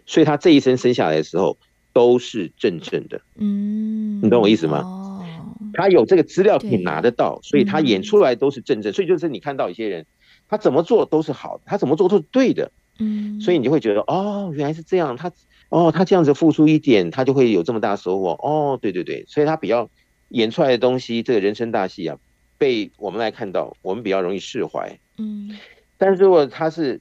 [0.05, 1.57] 所以他这一生生下来的时候
[1.93, 3.21] 都是正正的。
[3.35, 4.79] 嗯，你懂我意思吗？
[4.79, 5.25] 哦，
[5.73, 8.93] 他有这个资料可以拿得到，所以他演出来都是正正。
[8.93, 10.05] 所以就是你看到一些人，
[10.47, 12.71] 他怎么做都是好的，他怎么做都是对的。
[12.99, 15.15] 嗯，所以你就会觉得哦，原来是这样。
[15.15, 15.31] 他
[15.69, 18.31] 哦，他这样子付出一点，他就会有这么大收获。
[18.41, 19.89] 哦，对对对，所以他比较
[20.29, 22.17] 演出来的东西，这个人生大戏啊，
[22.57, 24.99] 被我们来看到，我们比较容易释怀。
[25.17, 25.57] 嗯，
[25.99, 26.99] 但是如果他是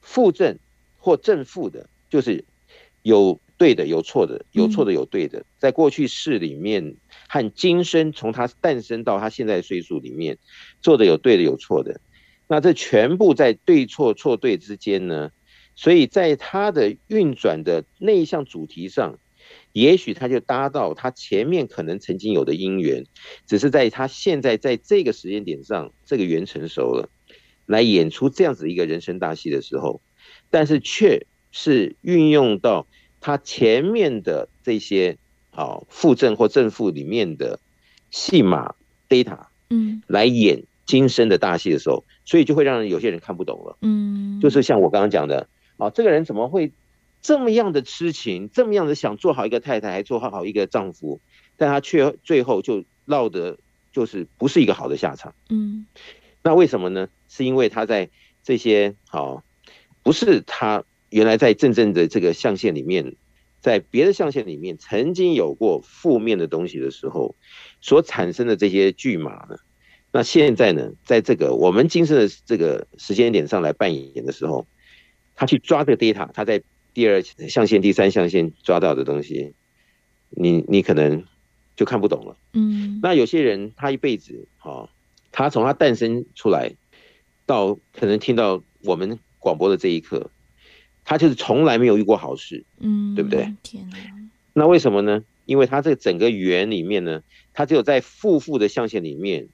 [0.00, 0.56] 负正
[0.98, 2.44] 或正负的，就是
[3.02, 6.94] 有对的，有错的，有错的，有对的，在过去世里面
[7.28, 10.38] 和今生，从他诞生到他现在岁数里面，
[10.80, 12.00] 做的有对的，有错的。
[12.46, 15.32] 那这全部在对错错对之间呢，
[15.74, 19.18] 所以在他的运转的那一项主题上，
[19.72, 23.06] 也许他就搭到他前面可能曾经有的因缘，
[23.46, 27.08] 只是在他现在在这个时间点上，这个缘成熟了，
[27.66, 30.00] 来演出这样子一个人生大戏的时候，
[30.50, 32.86] 但是却是运用到
[33.20, 35.18] 他前面的这些
[35.50, 37.58] 好负正或正负里面的
[38.10, 38.74] 戏码
[39.08, 40.64] data，嗯，来演。
[40.86, 43.78] 今生的大戏的时候，所以就会让人有些人看不懂了。
[43.80, 45.48] 嗯，就是像我刚刚讲的，
[45.78, 46.72] 啊，这个人怎么会
[47.22, 51.22] 这么样的痴情，这么样的想做好一个太太，还做好好一个丈夫，
[51.56, 53.56] 但他却最后就落得
[53.94, 55.34] 就是不是一个好的下场。
[55.48, 55.86] 嗯，
[56.44, 57.08] 那为什么呢？
[57.28, 58.10] 是因为他在
[58.44, 59.42] 这些好，
[60.02, 63.16] 不是他原来在正正的这个象限里面，
[63.60, 67.34] 在别的象限里面曾经有过负面的东西的时候，
[67.80, 69.56] 所产生的这些巨码呢？
[70.12, 74.66] 那现在呢，在这个我们今生的这个时间点上来扮演的时候，
[75.34, 79.54] 他去抓这个 data，他在第二象限、第三象限抓到的东西，
[80.28, 81.24] 你你可能
[81.74, 82.36] 就看不懂了。
[82.52, 83.00] 嗯。
[83.02, 84.88] 那有些人他一辈子啊，
[85.34, 86.72] 他从他诞生出来
[87.44, 90.30] 到可能听到我们广播的这一刻，
[91.04, 92.64] 他就是从来没有遇过好事。
[92.78, 93.52] 嗯，对不对？
[93.64, 93.98] 天哪。
[94.52, 95.24] 那为什么呢？
[95.46, 97.22] 因为他这整个圆里面呢，
[97.52, 99.48] 他只有在负负的象限里面。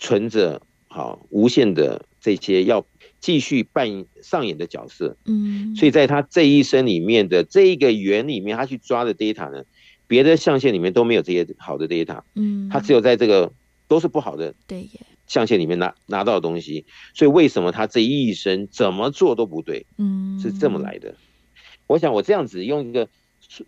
[0.00, 2.86] 存着好无限的这些要
[3.18, 9.64] 继续扮上演的角色，嗯，所以在他这一生里面的这一个圆里面，他去抓的 data 呢，
[10.06, 13.52] 别的象限里面都没有这些好的 data，嗯，他只有在这个
[13.88, 14.88] 都是不好的对
[15.26, 21.14] 象限里面拿拿到的东西，所以为什么他这一生怎么做都不对，嗯，是这么来的。
[21.86, 23.08] 我想我这样子用一个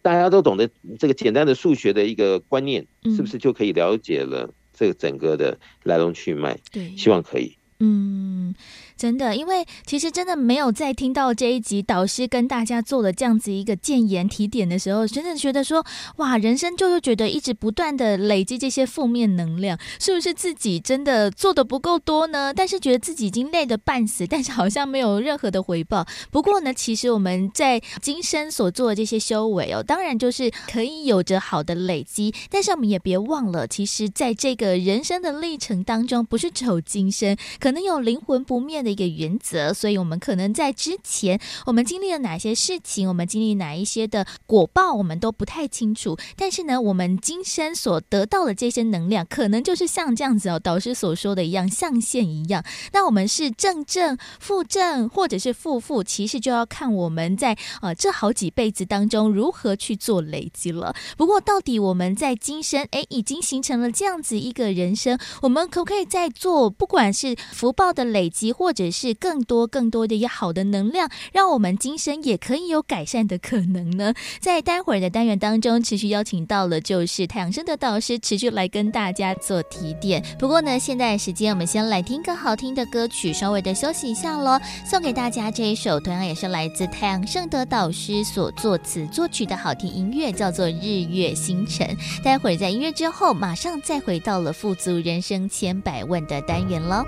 [0.02, 4.54] 大家都懂得这个简单的数学的一个观念，是不是就可以了解了？
[4.72, 7.58] 这个整个的来龙去脉，对，希望可以。
[7.80, 8.54] 嗯。
[8.96, 15.82] 真的，因为其实真的没有在听到这一集导师跟大家做了这样子一个建言提点的时候，真的觉得说，
[16.16, 22.52] 哇，人生就是觉得一直不断的累积这些负面能量，是不是自己真的做的不够多呢？
[22.52, 26.06] 但是觉得自己已经累得半死，但是好像没有任何的回报。
[26.30, 38.90] 不过呢，其实我们在今生所做的这些修为哦，当然就是可以有着好的累积，但是我们也别忘了，其实在这个人生的历程当中，不是只有今生，可可能有灵魂不灭的。
[38.90, 46.18] 一个原则，所以我们可能在之前，我们经历了哪些事情，我们经历哪一些的果报，我们都不太清楚。
[46.36, 52.64] 但是呢，我们今生所得到的这些能量，可能就是像这样子哦，导师所说的一样，象限一样。
[52.92, 60.92] 那我们是正正、负正，或者是负负，其实就要看我们在呃这好几辈子当中如何去做累积了。
[61.16, 74.14] 不过，到底我们在今生，哎，已经形成了这样子一个人生，我们可不可以再做，不管是福报的累积，或者是更多更多的一个好的能量，让我们今生也可以有改善的可能呢。
[74.40, 80.24] 在待会儿的单元当中，持续邀请到了就是太阳盛德导师，持续来跟大家做提点。
[80.38, 84.58] 不过呢，现在时间我们先来听个好听的歌曲，稍微的休息一下喽。
[84.86, 91.86] 送给大家这一首，同样也是来自太阳盛德导师所作词作曲的好听音乐，叫做《日月星辰》。
[92.24, 97.04] 待会儿在音乐之后，马上再回到了富足人生千百万的单元喽。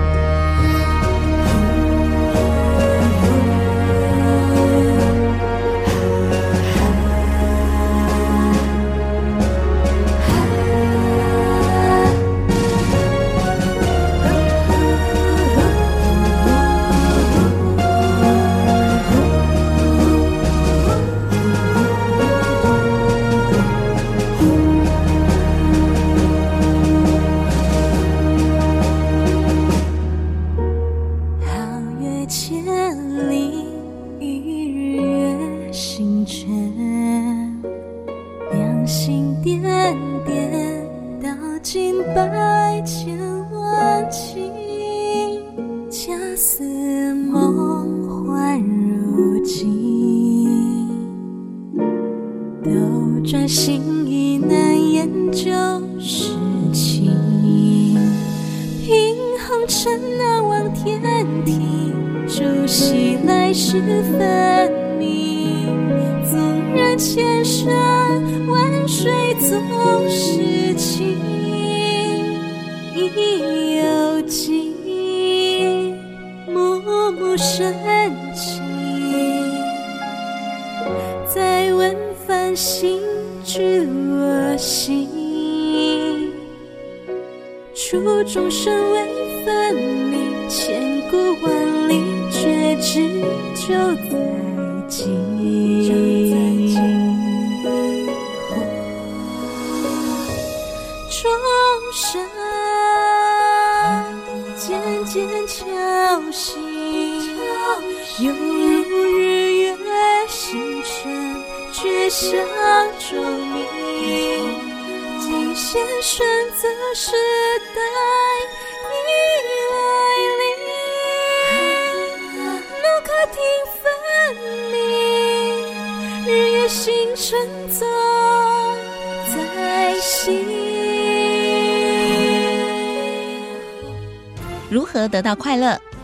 [0.00, 0.29] 心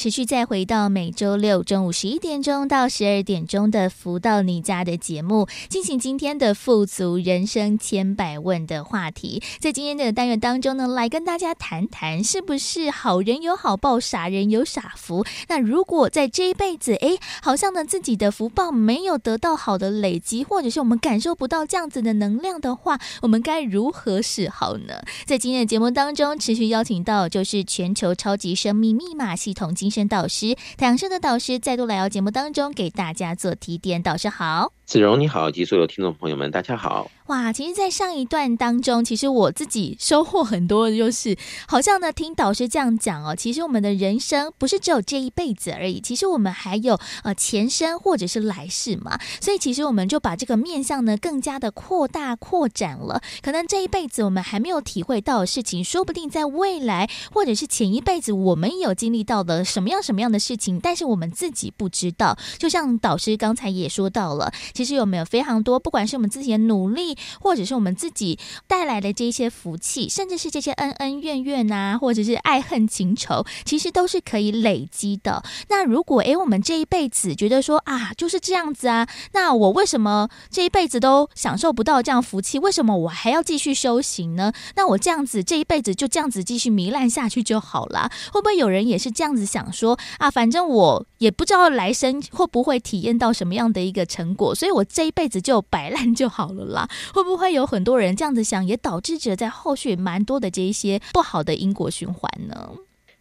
[0.00, 9.42] 持续再回到每周六中午十一点钟到十二点钟的“福到你家”的节目，进行今天的“富足人生千百问”的话题。
[9.58, 15.26] 在今天的单元当中呢，来跟大家谈谈，是不是好人有好报，傻人有傻福？
[15.48, 25.02] 那如果在这一辈子，哎，好像呢自己的福报没有得到好的累积，或者是我们感受不到这样子的能量的话，我们该如何是好呢？
[25.26, 34.02] 在今天的节目当中，持续邀请到就是全球超级生命密码系统精神导师，太阳升的导师再度来到节目当中，给大家做提点。
[34.02, 37.10] 导师好，子荣你好，及所有听众朋友们，大家好。
[37.30, 53.22] 哇，其实，在上一段当中，其实我自己收获很多的，就是好像呢，听导师这样讲哦，其实我们的人生不是只有这一辈子而已，其实我们还有呃前生或者是来世嘛，所以其实我们就把这个面向呢更加的扩大扩展了。
[53.42, 62.36] 可能这一辈子我们还没有体会到的事情，说不定在未来或者是前一辈子我们有经历到的什么样什么样的事情，但是我们自己不知道。
[62.58, 67.16] 就像导师刚才也说到了，其实有没有非常多，不管是我们自己的努力。
[67.40, 75.42] 或者是我们自己带来的这些福气，甚至是这些恩恩怨怨呐、或者是爱恨情仇，其实都是可以累积的。
[75.68, 82.58] 那如果诶，我们这一辈子觉得说啊，就是这样子啊，那我为什么这一辈子都享受不到这样福气？
[82.58, 84.52] 为什么我还要继续修行呢？
[84.76, 88.10] 那我这样子这一辈子就这样子继续糜烂下去就好了？
[88.32, 90.30] 会不会有人也是这样子想说啊？
[90.30, 96.88] 反正我也不知道来生会不会体验到什么样的一个成果，所以我这一辈子就摆烂就好了啦。
[97.12, 102.72] 会不会有很多人这样子想，也导致着在后续蛮多的这一些不好的因果循环呢？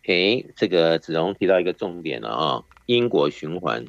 [0.05, 3.83] 诶，这个子荣提到一个重点了啊，因果循环，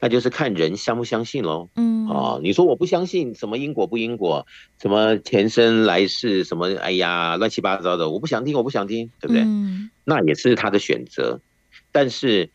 [0.00, 1.68] 那就是看人相不相信喽。
[1.76, 4.44] 嗯，哦，你说我不相信什么因果不因果，
[4.82, 9.42] 什么前生来世什么，哎呀，乱七八糟的，我不想听，我不想听，对不对？
[9.44, 11.40] 嗯，那也是他的选择，
[11.92, 12.50] 但是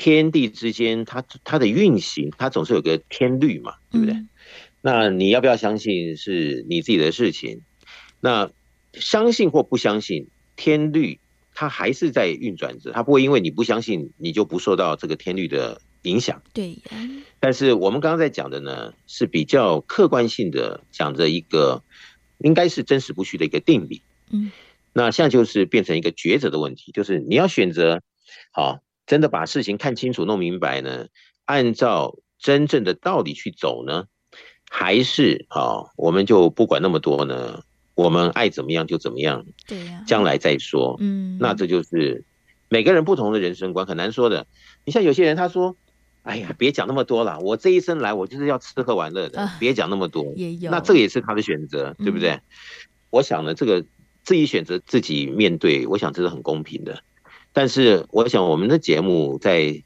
[0.00, 4.14] 天地之间，它它的运行，它总是有个天律嘛，对不对？
[4.14, 4.28] 嗯
[4.82, 7.60] 那你要不要相信是你自己的事情？
[8.18, 8.50] 那
[8.94, 11.20] 相信或不相信，天律
[11.54, 16.42] 它还是在运转着，它不会因为你不相信，你就不受到这个天律的影响。
[16.54, 16.80] 对呀。
[17.40, 21.82] 但是我们刚刚在讲的呢，是比较客观性的讲着一个，
[22.38, 24.00] 应该是真实不虚的一个定理。
[24.30, 24.50] 嗯。
[24.94, 28.00] 那现在就是变成一个抉择的问题，就是你要选择，
[28.50, 28.80] 好，
[29.10, 31.08] 真的把事情看清楚、弄明白呢，
[31.44, 34.04] 按照真正的道理去走呢？
[34.70, 37.64] 还是啊，我们就不管那么多呢，
[37.96, 40.96] 我们爱怎么样就怎么样，对呀，将来再说。
[41.00, 42.22] 嗯，那这就是
[42.68, 44.46] 每个人不同的人生观，很难说的。
[44.84, 45.74] 你像有些人他说
[46.22, 52.38] ：“哎呀，别讲那么多了，我这一生来我就是要吃喝玩乐的，别讲那么多。”也有，那这个也是他的选择，对不对？
[53.10, 53.84] 我想呢，这个
[54.22, 57.02] 自己选择自己面对，我想这是很公平的。
[57.52, 59.82] 但是我想我们的节目在。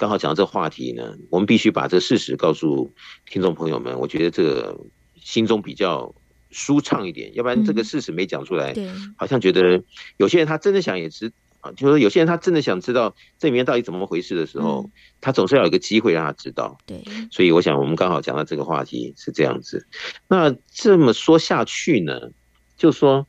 [0.00, 2.94] 刚好讲到这个话题呢，我们必须把这个事实告诉
[3.28, 3.98] 听众朋友们。
[3.98, 4.78] 我觉得这个
[5.16, 6.14] 心中比较
[6.52, 8.72] 舒畅一点，要不然这个事实没讲出来，
[9.16, 9.82] 好像觉得
[10.16, 11.32] 有些人他真的想也知
[11.62, 14.88] 啊，就是说有些人他真的想知道这里面到底怎么回事的时候，
[15.20, 16.78] 他总是要有一个机会让他知道。
[16.86, 17.02] 对，
[17.32, 19.88] 所以我想我们刚好讲到这个话题是这样子。
[20.28, 22.30] 那这么说下去呢，
[22.76, 23.26] 就说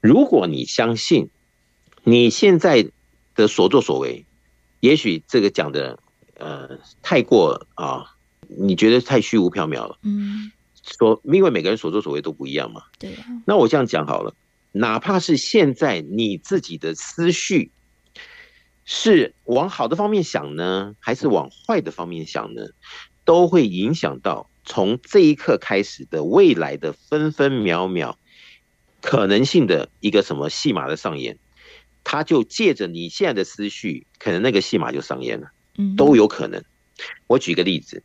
[0.00, 1.30] 如果你相信
[2.02, 2.90] 你现在
[3.34, 4.24] 的所作所为，
[4.80, 5.98] 也许这个讲的
[6.36, 8.16] 呃太过啊，
[8.48, 9.98] 你觉得太虚无缥缈了。
[10.02, 10.50] 嗯，
[10.82, 12.82] 说因为每个人所作所为都不一样嘛。
[12.98, 13.18] 对呀。
[13.46, 14.34] 那我这样讲好了，
[14.72, 17.70] 哪怕是现在你自己的思绪
[18.84, 22.62] 是往好的方面想呢，还是往坏的方面想呢，
[23.24, 28.16] 都会影响到从这一刻开始的未来的分分秒秒。
[29.02, 31.38] 可能性的一个什么戏码的上演，
[32.04, 35.48] 他就借着你现在的思绪，可能那个戏码就上演了，
[35.78, 36.62] 嗯，都有可能。
[37.26, 38.02] 我举个例子，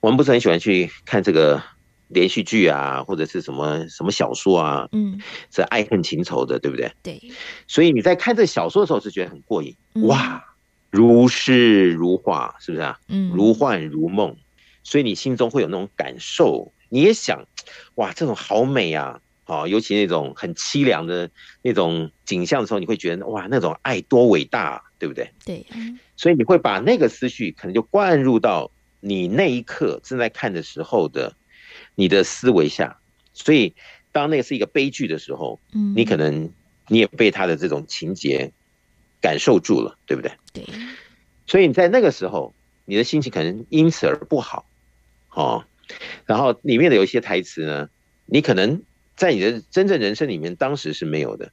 [0.00, 1.62] 我们不是很喜欢去看这个
[2.08, 5.20] 连续剧啊，或者是什么什么小说啊，嗯，
[5.54, 6.92] 是爱恨情仇的，对不对？
[7.02, 7.20] 对。
[7.66, 10.44] 所以你在看这小说的时候是觉得很过瘾，哇，
[10.90, 12.98] 如诗如画，是不是啊？
[13.08, 14.36] 嗯，如幻如梦，
[14.82, 17.46] 所以你心中会有那种感受，你也想，
[17.94, 19.20] 哇，这种好美啊。
[19.50, 21.28] 哦，尤其那种很凄凉的
[21.60, 25.28] 那种景象的时候，你会觉得哇，那种爱多伟大，对不对？
[25.44, 25.66] 对，
[26.16, 28.70] 所以你会把那个思绪可能就灌入到
[29.00, 31.34] 你那一刻正在看的时候的
[31.96, 32.96] 你的思维下。
[33.34, 33.74] 所以，
[34.12, 36.48] 当那个是一个悲剧的时候，嗯，你可能
[36.86, 38.52] 你也被他的这种情节
[39.20, 40.30] 感受住了，对不对？
[40.52, 40.64] 对。
[41.48, 44.64] 所以你在那个时候，你的心情可能因此而不好，
[45.30, 45.64] 哦。
[46.24, 47.88] 然后里面的有一些台词呢，
[48.26, 48.80] 你可能。
[49.20, 51.52] 在你的真正人生里面，当时是没有的。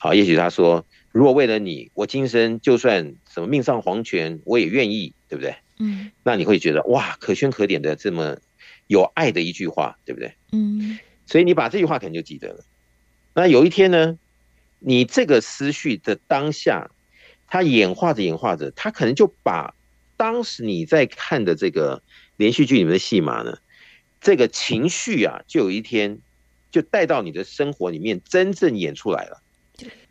[0.00, 0.84] 好，也许他说
[1.14, 8.38] ：“如果为了你，我今生就算什么命丧黄泉，我也愿意，对不对？”嗯，那你会觉得哇，可圈可点的这么
[8.88, 10.34] 有爱的一句话，对不对？
[10.50, 12.64] 嗯，所以你把这句话可能就记得了。
[13.34, 14.18] 那有一天呢，
[14.80, 16.90] 你这个思绪的当下，
[17.46, 19.76] 它演化着演化着，它可能就把
[20.16, 22.02] 当时你在看的这个
[22.36, 23.58] 连续剧里面的戏码呢，
[24.20, 26.18] 这个情绪啊，就有一天。
[26.76, 29.40] 就带到你的生活里面，真正演出来了。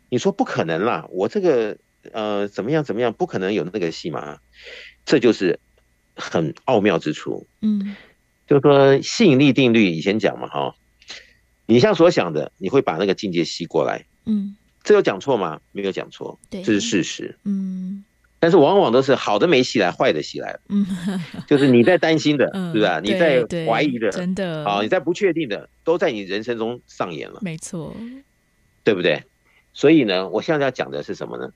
[0.08, 1.78] 你说不可能啦，我这个
[2.10, 4.40] 呃怎么样怎么样，不可能有那个戏嘛。
[5.04, 5.60] 这就是
[6.16, 7.46] 很奥妙之处。
[7.60, 7.94] 嗯，
[8.48, 10.74] 就是说吸引力定律以前讲嘛，哈，
[11.66, 14.04] 你像所想的，你会把那个境界吸过来。
[14.24, 15.60] 嗯，这有讲错吗？
[15.70, 17.38] 没有讲错，对，这是事实。
[17.44, 18.04] 嗯。
[18.46, 20.60] 但是往往都是好的没袭来，坏的袭来了。
[20.68, 20.86] 嗯，
[21.48, 23.00] 就是你在担心的，是不是？
[23.02, 27.40] 你在怀疑的，真的啊，你在不确定的，都在你人生中上演了。
[27.42, 27.92] 没错，
[28.84, 29.24] 对不对？
[29.74, 31.50] 所以呢，我现在要讲的是什么呢？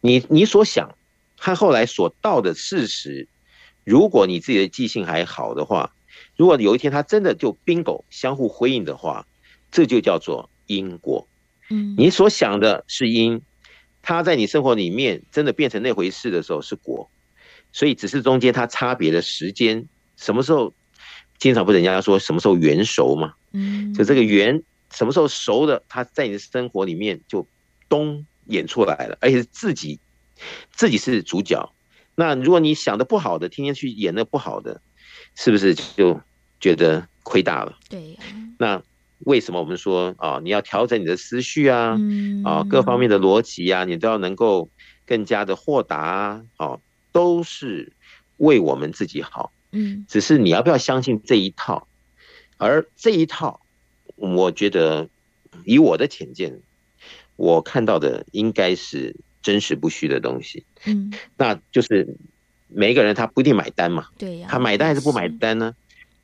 [0.00, 0.96] 你你所想
[1.38, 3.28] 和后来所到的事实，
[3.84, 5.92] 如果你自己的记性还好的话，
[6.34, 9.24] 如果有一天它真的就 bingo 相互辉映的话，
[9.70, 11.28] 这就叫做因果。
[11.68, 13.40] 嗯，你所想的是因。
[14.02, 17.08] 它在你生活里面真的变成那回事的时候是果，
[17.72, 19.86] 所以只是中间它差别的时间，
[20.16, 20.72] 什么时候
[21.38, 27.46] 经常不人家说什么时候圆熟嘛，嗯，就这个圆什么时候熟的，它在你的生活里面就
[27.88, 29.98] 咚演出来了，而且自己
[30.72, 31.72] 自己是主角。
[32.14, 34.80] 那如果你想的不好的，天天去演那不好的，
[35.34, 36.20] 是不是就
[36.58, 37.78] 觉得亏大了？
[37.88, 38.16] 对，
[38.58, 38.82] 那。
[39.20, 41.98] 为什么我们说啊，你要调整你的思绪啊，
[42.44, 44.68] 啊，各方面的逻辑啊，你都要能够
[45.06, 46.78] 更加的豁达啊，啊，
[47.12, 47.92] 都是
[48.38, 49.52] 为我们自己好。
[49.72, 51.86] 嗯，只是你要不要相信这一套？
[52.56, 53.60] 而这一套，
[54.16, 55.08] 我觉得
[55.64, 56.60] 以我的浅见，
[57.36, 60.64] 我看到的应该是真实不虚的东西。
[60.84, 62.16] 嗯，那就是
[62.68, 64.08] 每一个人他不一定买单嘛。
[64.18, 65.74] 对呀，他买单还是不买单呢？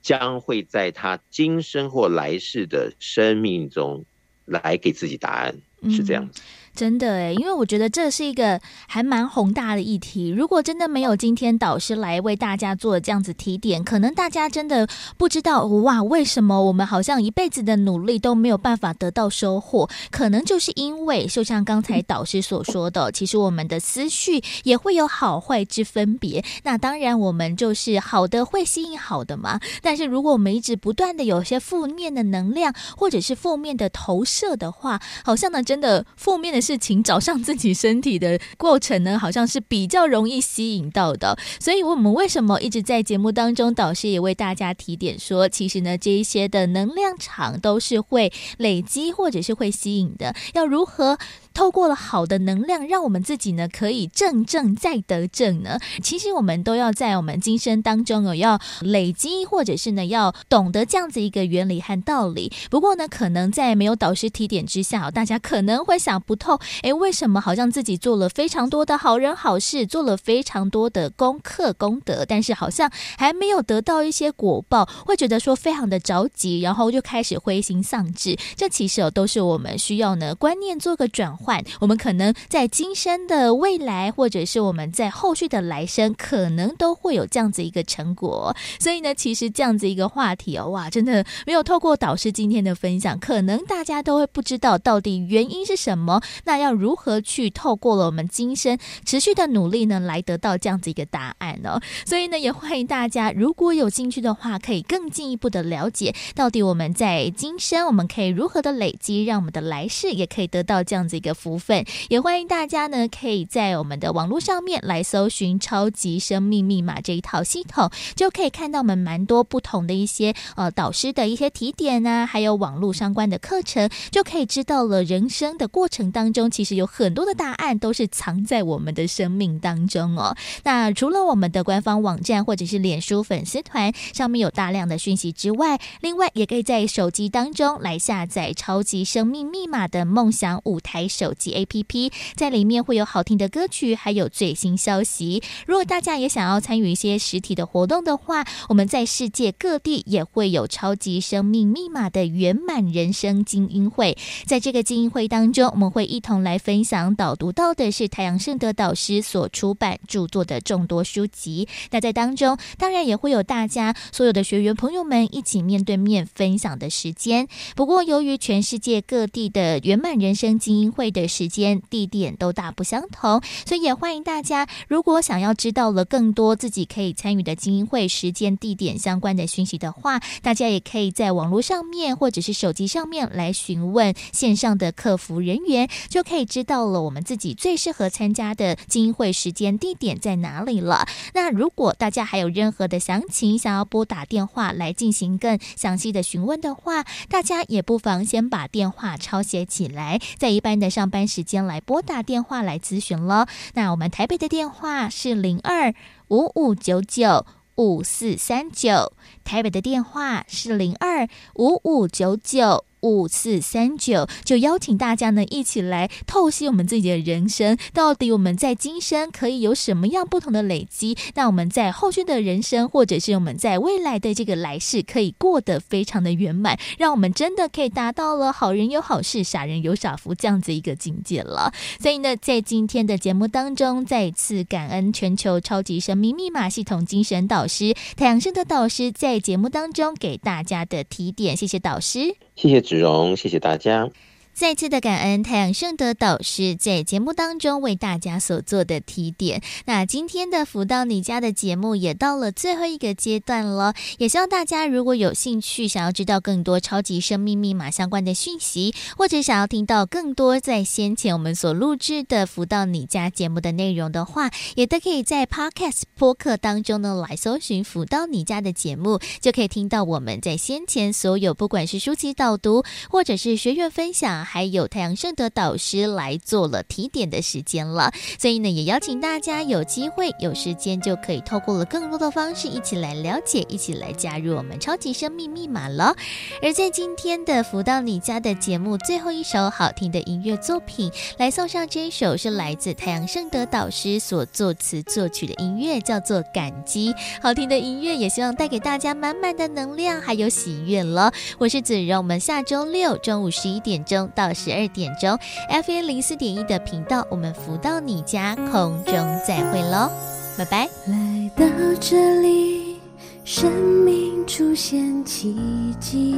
[0.07, 4.05] 将会在他今生或来世的生命中
[4.45, 5.57] 来给自己答案，
[5.91, 6.41] 是这样子。
[6.77, 10.29] 真的诶，因为我觉得这是一个还蛮宏大的议题。
[10.29, 19.89] 如果真的没有今天导师来为大家做这样子提点，可能大家真的不知道哇，为什么我们好像一辈子的努力都没有办法得到收获？
[20.11, 26.45] 可能就是因为，就像刚才导师所说的，其实我们的思绪也会有好坏之分别。
[26.65, 29.59] 那当然，我们就是好的会吸引好的嘛。
[29.81, 36.66] 但是如果我们一直不断的有些负面的能量，或者是负面的投射的话，好像呢，真的负面的。
[36.67, 41.39] 事情找上自己身体的过程呢，好像是比较容易吸引到的。
[41.61, 50.35] 所以，我们为什么一直在节目当中，导师也为大家提点说，其实呢，这一些的能量场都是会累积或者是会吸引的。
[50.55, 51.17] 要如何
[51.57, 55.79] 透过了好的能量，让我们自己呢可以正正再得正呢？
[56.03, 62.53] 其实我们都要在我们今生当中有要累积，或者是呢要懂得这样子一个原理和道理。
[62.69, 78.37] 不过呢，可能在没有导师提点之下，大家可能会想不透，诶，为什么好像自己做了非常多的好人好事，做了非常多的功课功德，但是好像还没有得到一些果报，会觉得说非常的着急，然后就开始灰心丧志。
[78.55, 81.35] 这其实哦都是我们需要呢观念做个转。
[81.47, 88.57] 换我们可能在今生的未来，或者是我们在后续的来生，可能都会有这样子一个成果。
[88.81, 96.21] 所以呢，其实这样子一个话题哦，哇，真的没有透过导师今天的分享，可能大家都会不知道到底原因是什么。
[96.47, 101.81] 那要如何去透过了我们今生持续的努力呢，来得到这样子一个答案呢？
[102.05, 111.85] 所以呢，也欢迎大家如果有兴趣的话，可以更进一步的了解到底我们在今生我们可以如何的累积，让我们的来世也可以得到这样子一个福分。
[112.09, 130.35] 也欢迎大家呢，可以在我们的网络上面来搜寻“超级生命密码”这一套系统，就可以看到我们蛮多不同的一些呃导师的一些提点啊，还有网络相关的课程，就可以知道了人生的过程当中，其实有很多的答案都是藏在我们的生命当中哦。
[130.65, 145.43] 那除了我们的官方网站或者是脸书粉丝团上面有大量的讯息之外，另外也可以在手机当中来下载“超级生命密码”的梦想舞台手机 APP，在里面会有好听的歌曲，还有最新消息。
[145.67, 154.19] 如果大家也想要参与一些实体的活动的话，我们在世界各地也会有超级生命密码的圆满人生精英会。
[154.45, 161.67] 在这个精英会当中，我们会一同来分享导读到的是太阳圣德导师所出版著作的众多书籍。
[161.91, 167.49] 那在当中，当然也会有大家所有的学员朋友们一起面对面分享的时间。
[167.75, 191.07] 不过，由于全世界各地的圆满人生精英会的时间、地点都大不相同，所以也欢迎大家，如果想要知道了更多自己可以参与的精英会时间、地点相关的讯息的话，大家也可以在网络上面或者是手机上面来询问线上的客服人员，就可以知道了我们自己最适合参加的精英会时间、地点在哪里了。
[191.35, 203.47] 那如果大家还有任何的详情，想要拨打电话来进行更详细的询问的话，大家也不妨先把电话抄写起来，在一般的上班时间来拨打电话来咨询了。
[203.75, 205.93] 那我们台北的电话是零二
[206.29, 207.45] 五五九九
[207.75, 209.13] 五四三九，
[209.45, 212.87] 台北的电话是零二五五九九。
[213.01, 221.17] 五四三九，就邀请大家呢一起来透析我们自己的人生，到底我们在今生可以有什么样不同的累积？
[221.35, 231.73] 那我们在后续的人生，或者是我们在未来的这个来世，可以过得非常的圆满，让我们真的可以达到了好人有好事，傻人有傻福这样子一个境界了。
[232.01, 244.11] 所以呢，在今天的节目当中，再次感恩全球超级生命密码系统精神导师太阳盛德导师在节目当中给大家的提点，谢谢导师，谢谢子荣，谢谢大家。
[244.57, 249.61] 再次的感恩太阳盛德导师在节目当中为大家所做的提点。
[249.85, 274.46] 那今天的福到你家的节目也到了最后一个阶段了，也希望大家如果有兴趣想要知道更多超级生命密码相关的讯息，或者想要听到更多在先前我们所录制的福到你家节目的内容的话，也都可以在 Podcast 播客当中呢来搜寻福到你家的节目，就可以听到我们在先前所有不管是书籍导读或者是学员分享。
[274.47, 286.15] 还有太阳盛德导师来做了提点的时间了，所以呢，也邀请大家有机会有时间就可以透过了更多的方式一起来了解，一起来加入我们超级生命密码了。
[286.63, 297.13] 而在今天的福到你家的节目最后一首好听的音乐作品，来送上这一首是来自太阳盛德导师所作词作曲的音乐，叫做《感激》。
[297.43, 301.33] 好听的音乐也希望带给大家满满的能量还有喜悦了。
[301.59, 304.31] 我是子荣，我们下周六中午十一点钟。
[304.37, 305.37] 到十二点钟
[305.85, 309.15] ，FM 零四点一的频道，我们福到你家空中
[309.47, 310.11] 再会喽，
[310.59, 310.89] 拜拜。
[311.07, 311.67] 来到
[311.99, 313.01] 这里，
[313.45, 313.73] 生
[314.05, 315.57] 命出现奇
[315.99, 316.37] 迹，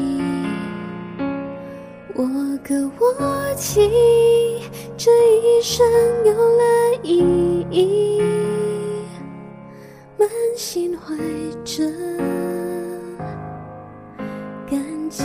[2.14, 2.24] 我
[2.64, 3.90] 歌我泣，
[4.96, 5.10] 这
[5.42, 5.84] 一生
[6.24, 6.64] 有了
[7.02, 7.18] 意
[7.70, 8.22] 义，
[10.16, 11.16] 满心怀
[11.64, 11.84] 着
[14.70, 15.24] 感激。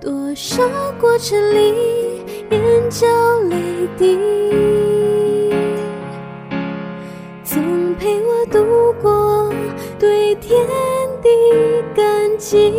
[0.00, 0.62] 多少
[0.98, 1.74] 过程里，
[2.50, 3.06] 眼角
[3.50, 3.56] 泪
[3.98, 4.18] 滴，
[7.44, 7.62] 总
[7.96, 9.52] 陪我度过
[9.98, 10.58] 对天
[11.22, 11.28] 地
[11.94, 12.72] 感激，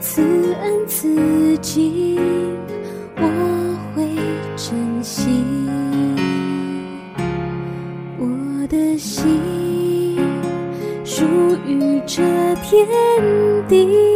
[0.00, 0.20] 此
[0.54, 2.18] 恩此情，
[3.18, 3.22] 我
[3.94, 4.04] 会
[4.56, 5.30] 珍惜。
[8.18, 10.18] 我的心
[11.04, 11.24] 属
[11.64, 12.24] 于这
[12.64, 12.84] 天
[13.68, 14.15] 地。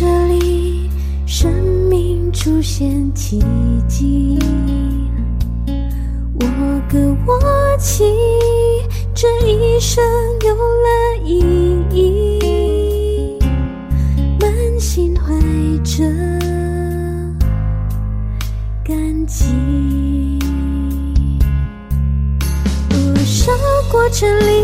[0.00, 0.88] 这里，
[1.26, 1.52] 生
[1.90, 3.38] 命出现奇
[3.86, 4.38] 迹。
[6.40, 6.46] 我
[6.90, 7.38] 歌我
[7.76, 8.02] 泣，
[9.14, 10.02] 这一生
[10.42, 10.88] 有了
[11.22, 13.38] 意义。
[14.40, 15.34] 满心怀
[15.84, 16.02] 着
[18.82, 18.96] 感
[19.26, 20.38] 激，
[22.88, 23.52] 多少
[23.92, 24.59] 过这里。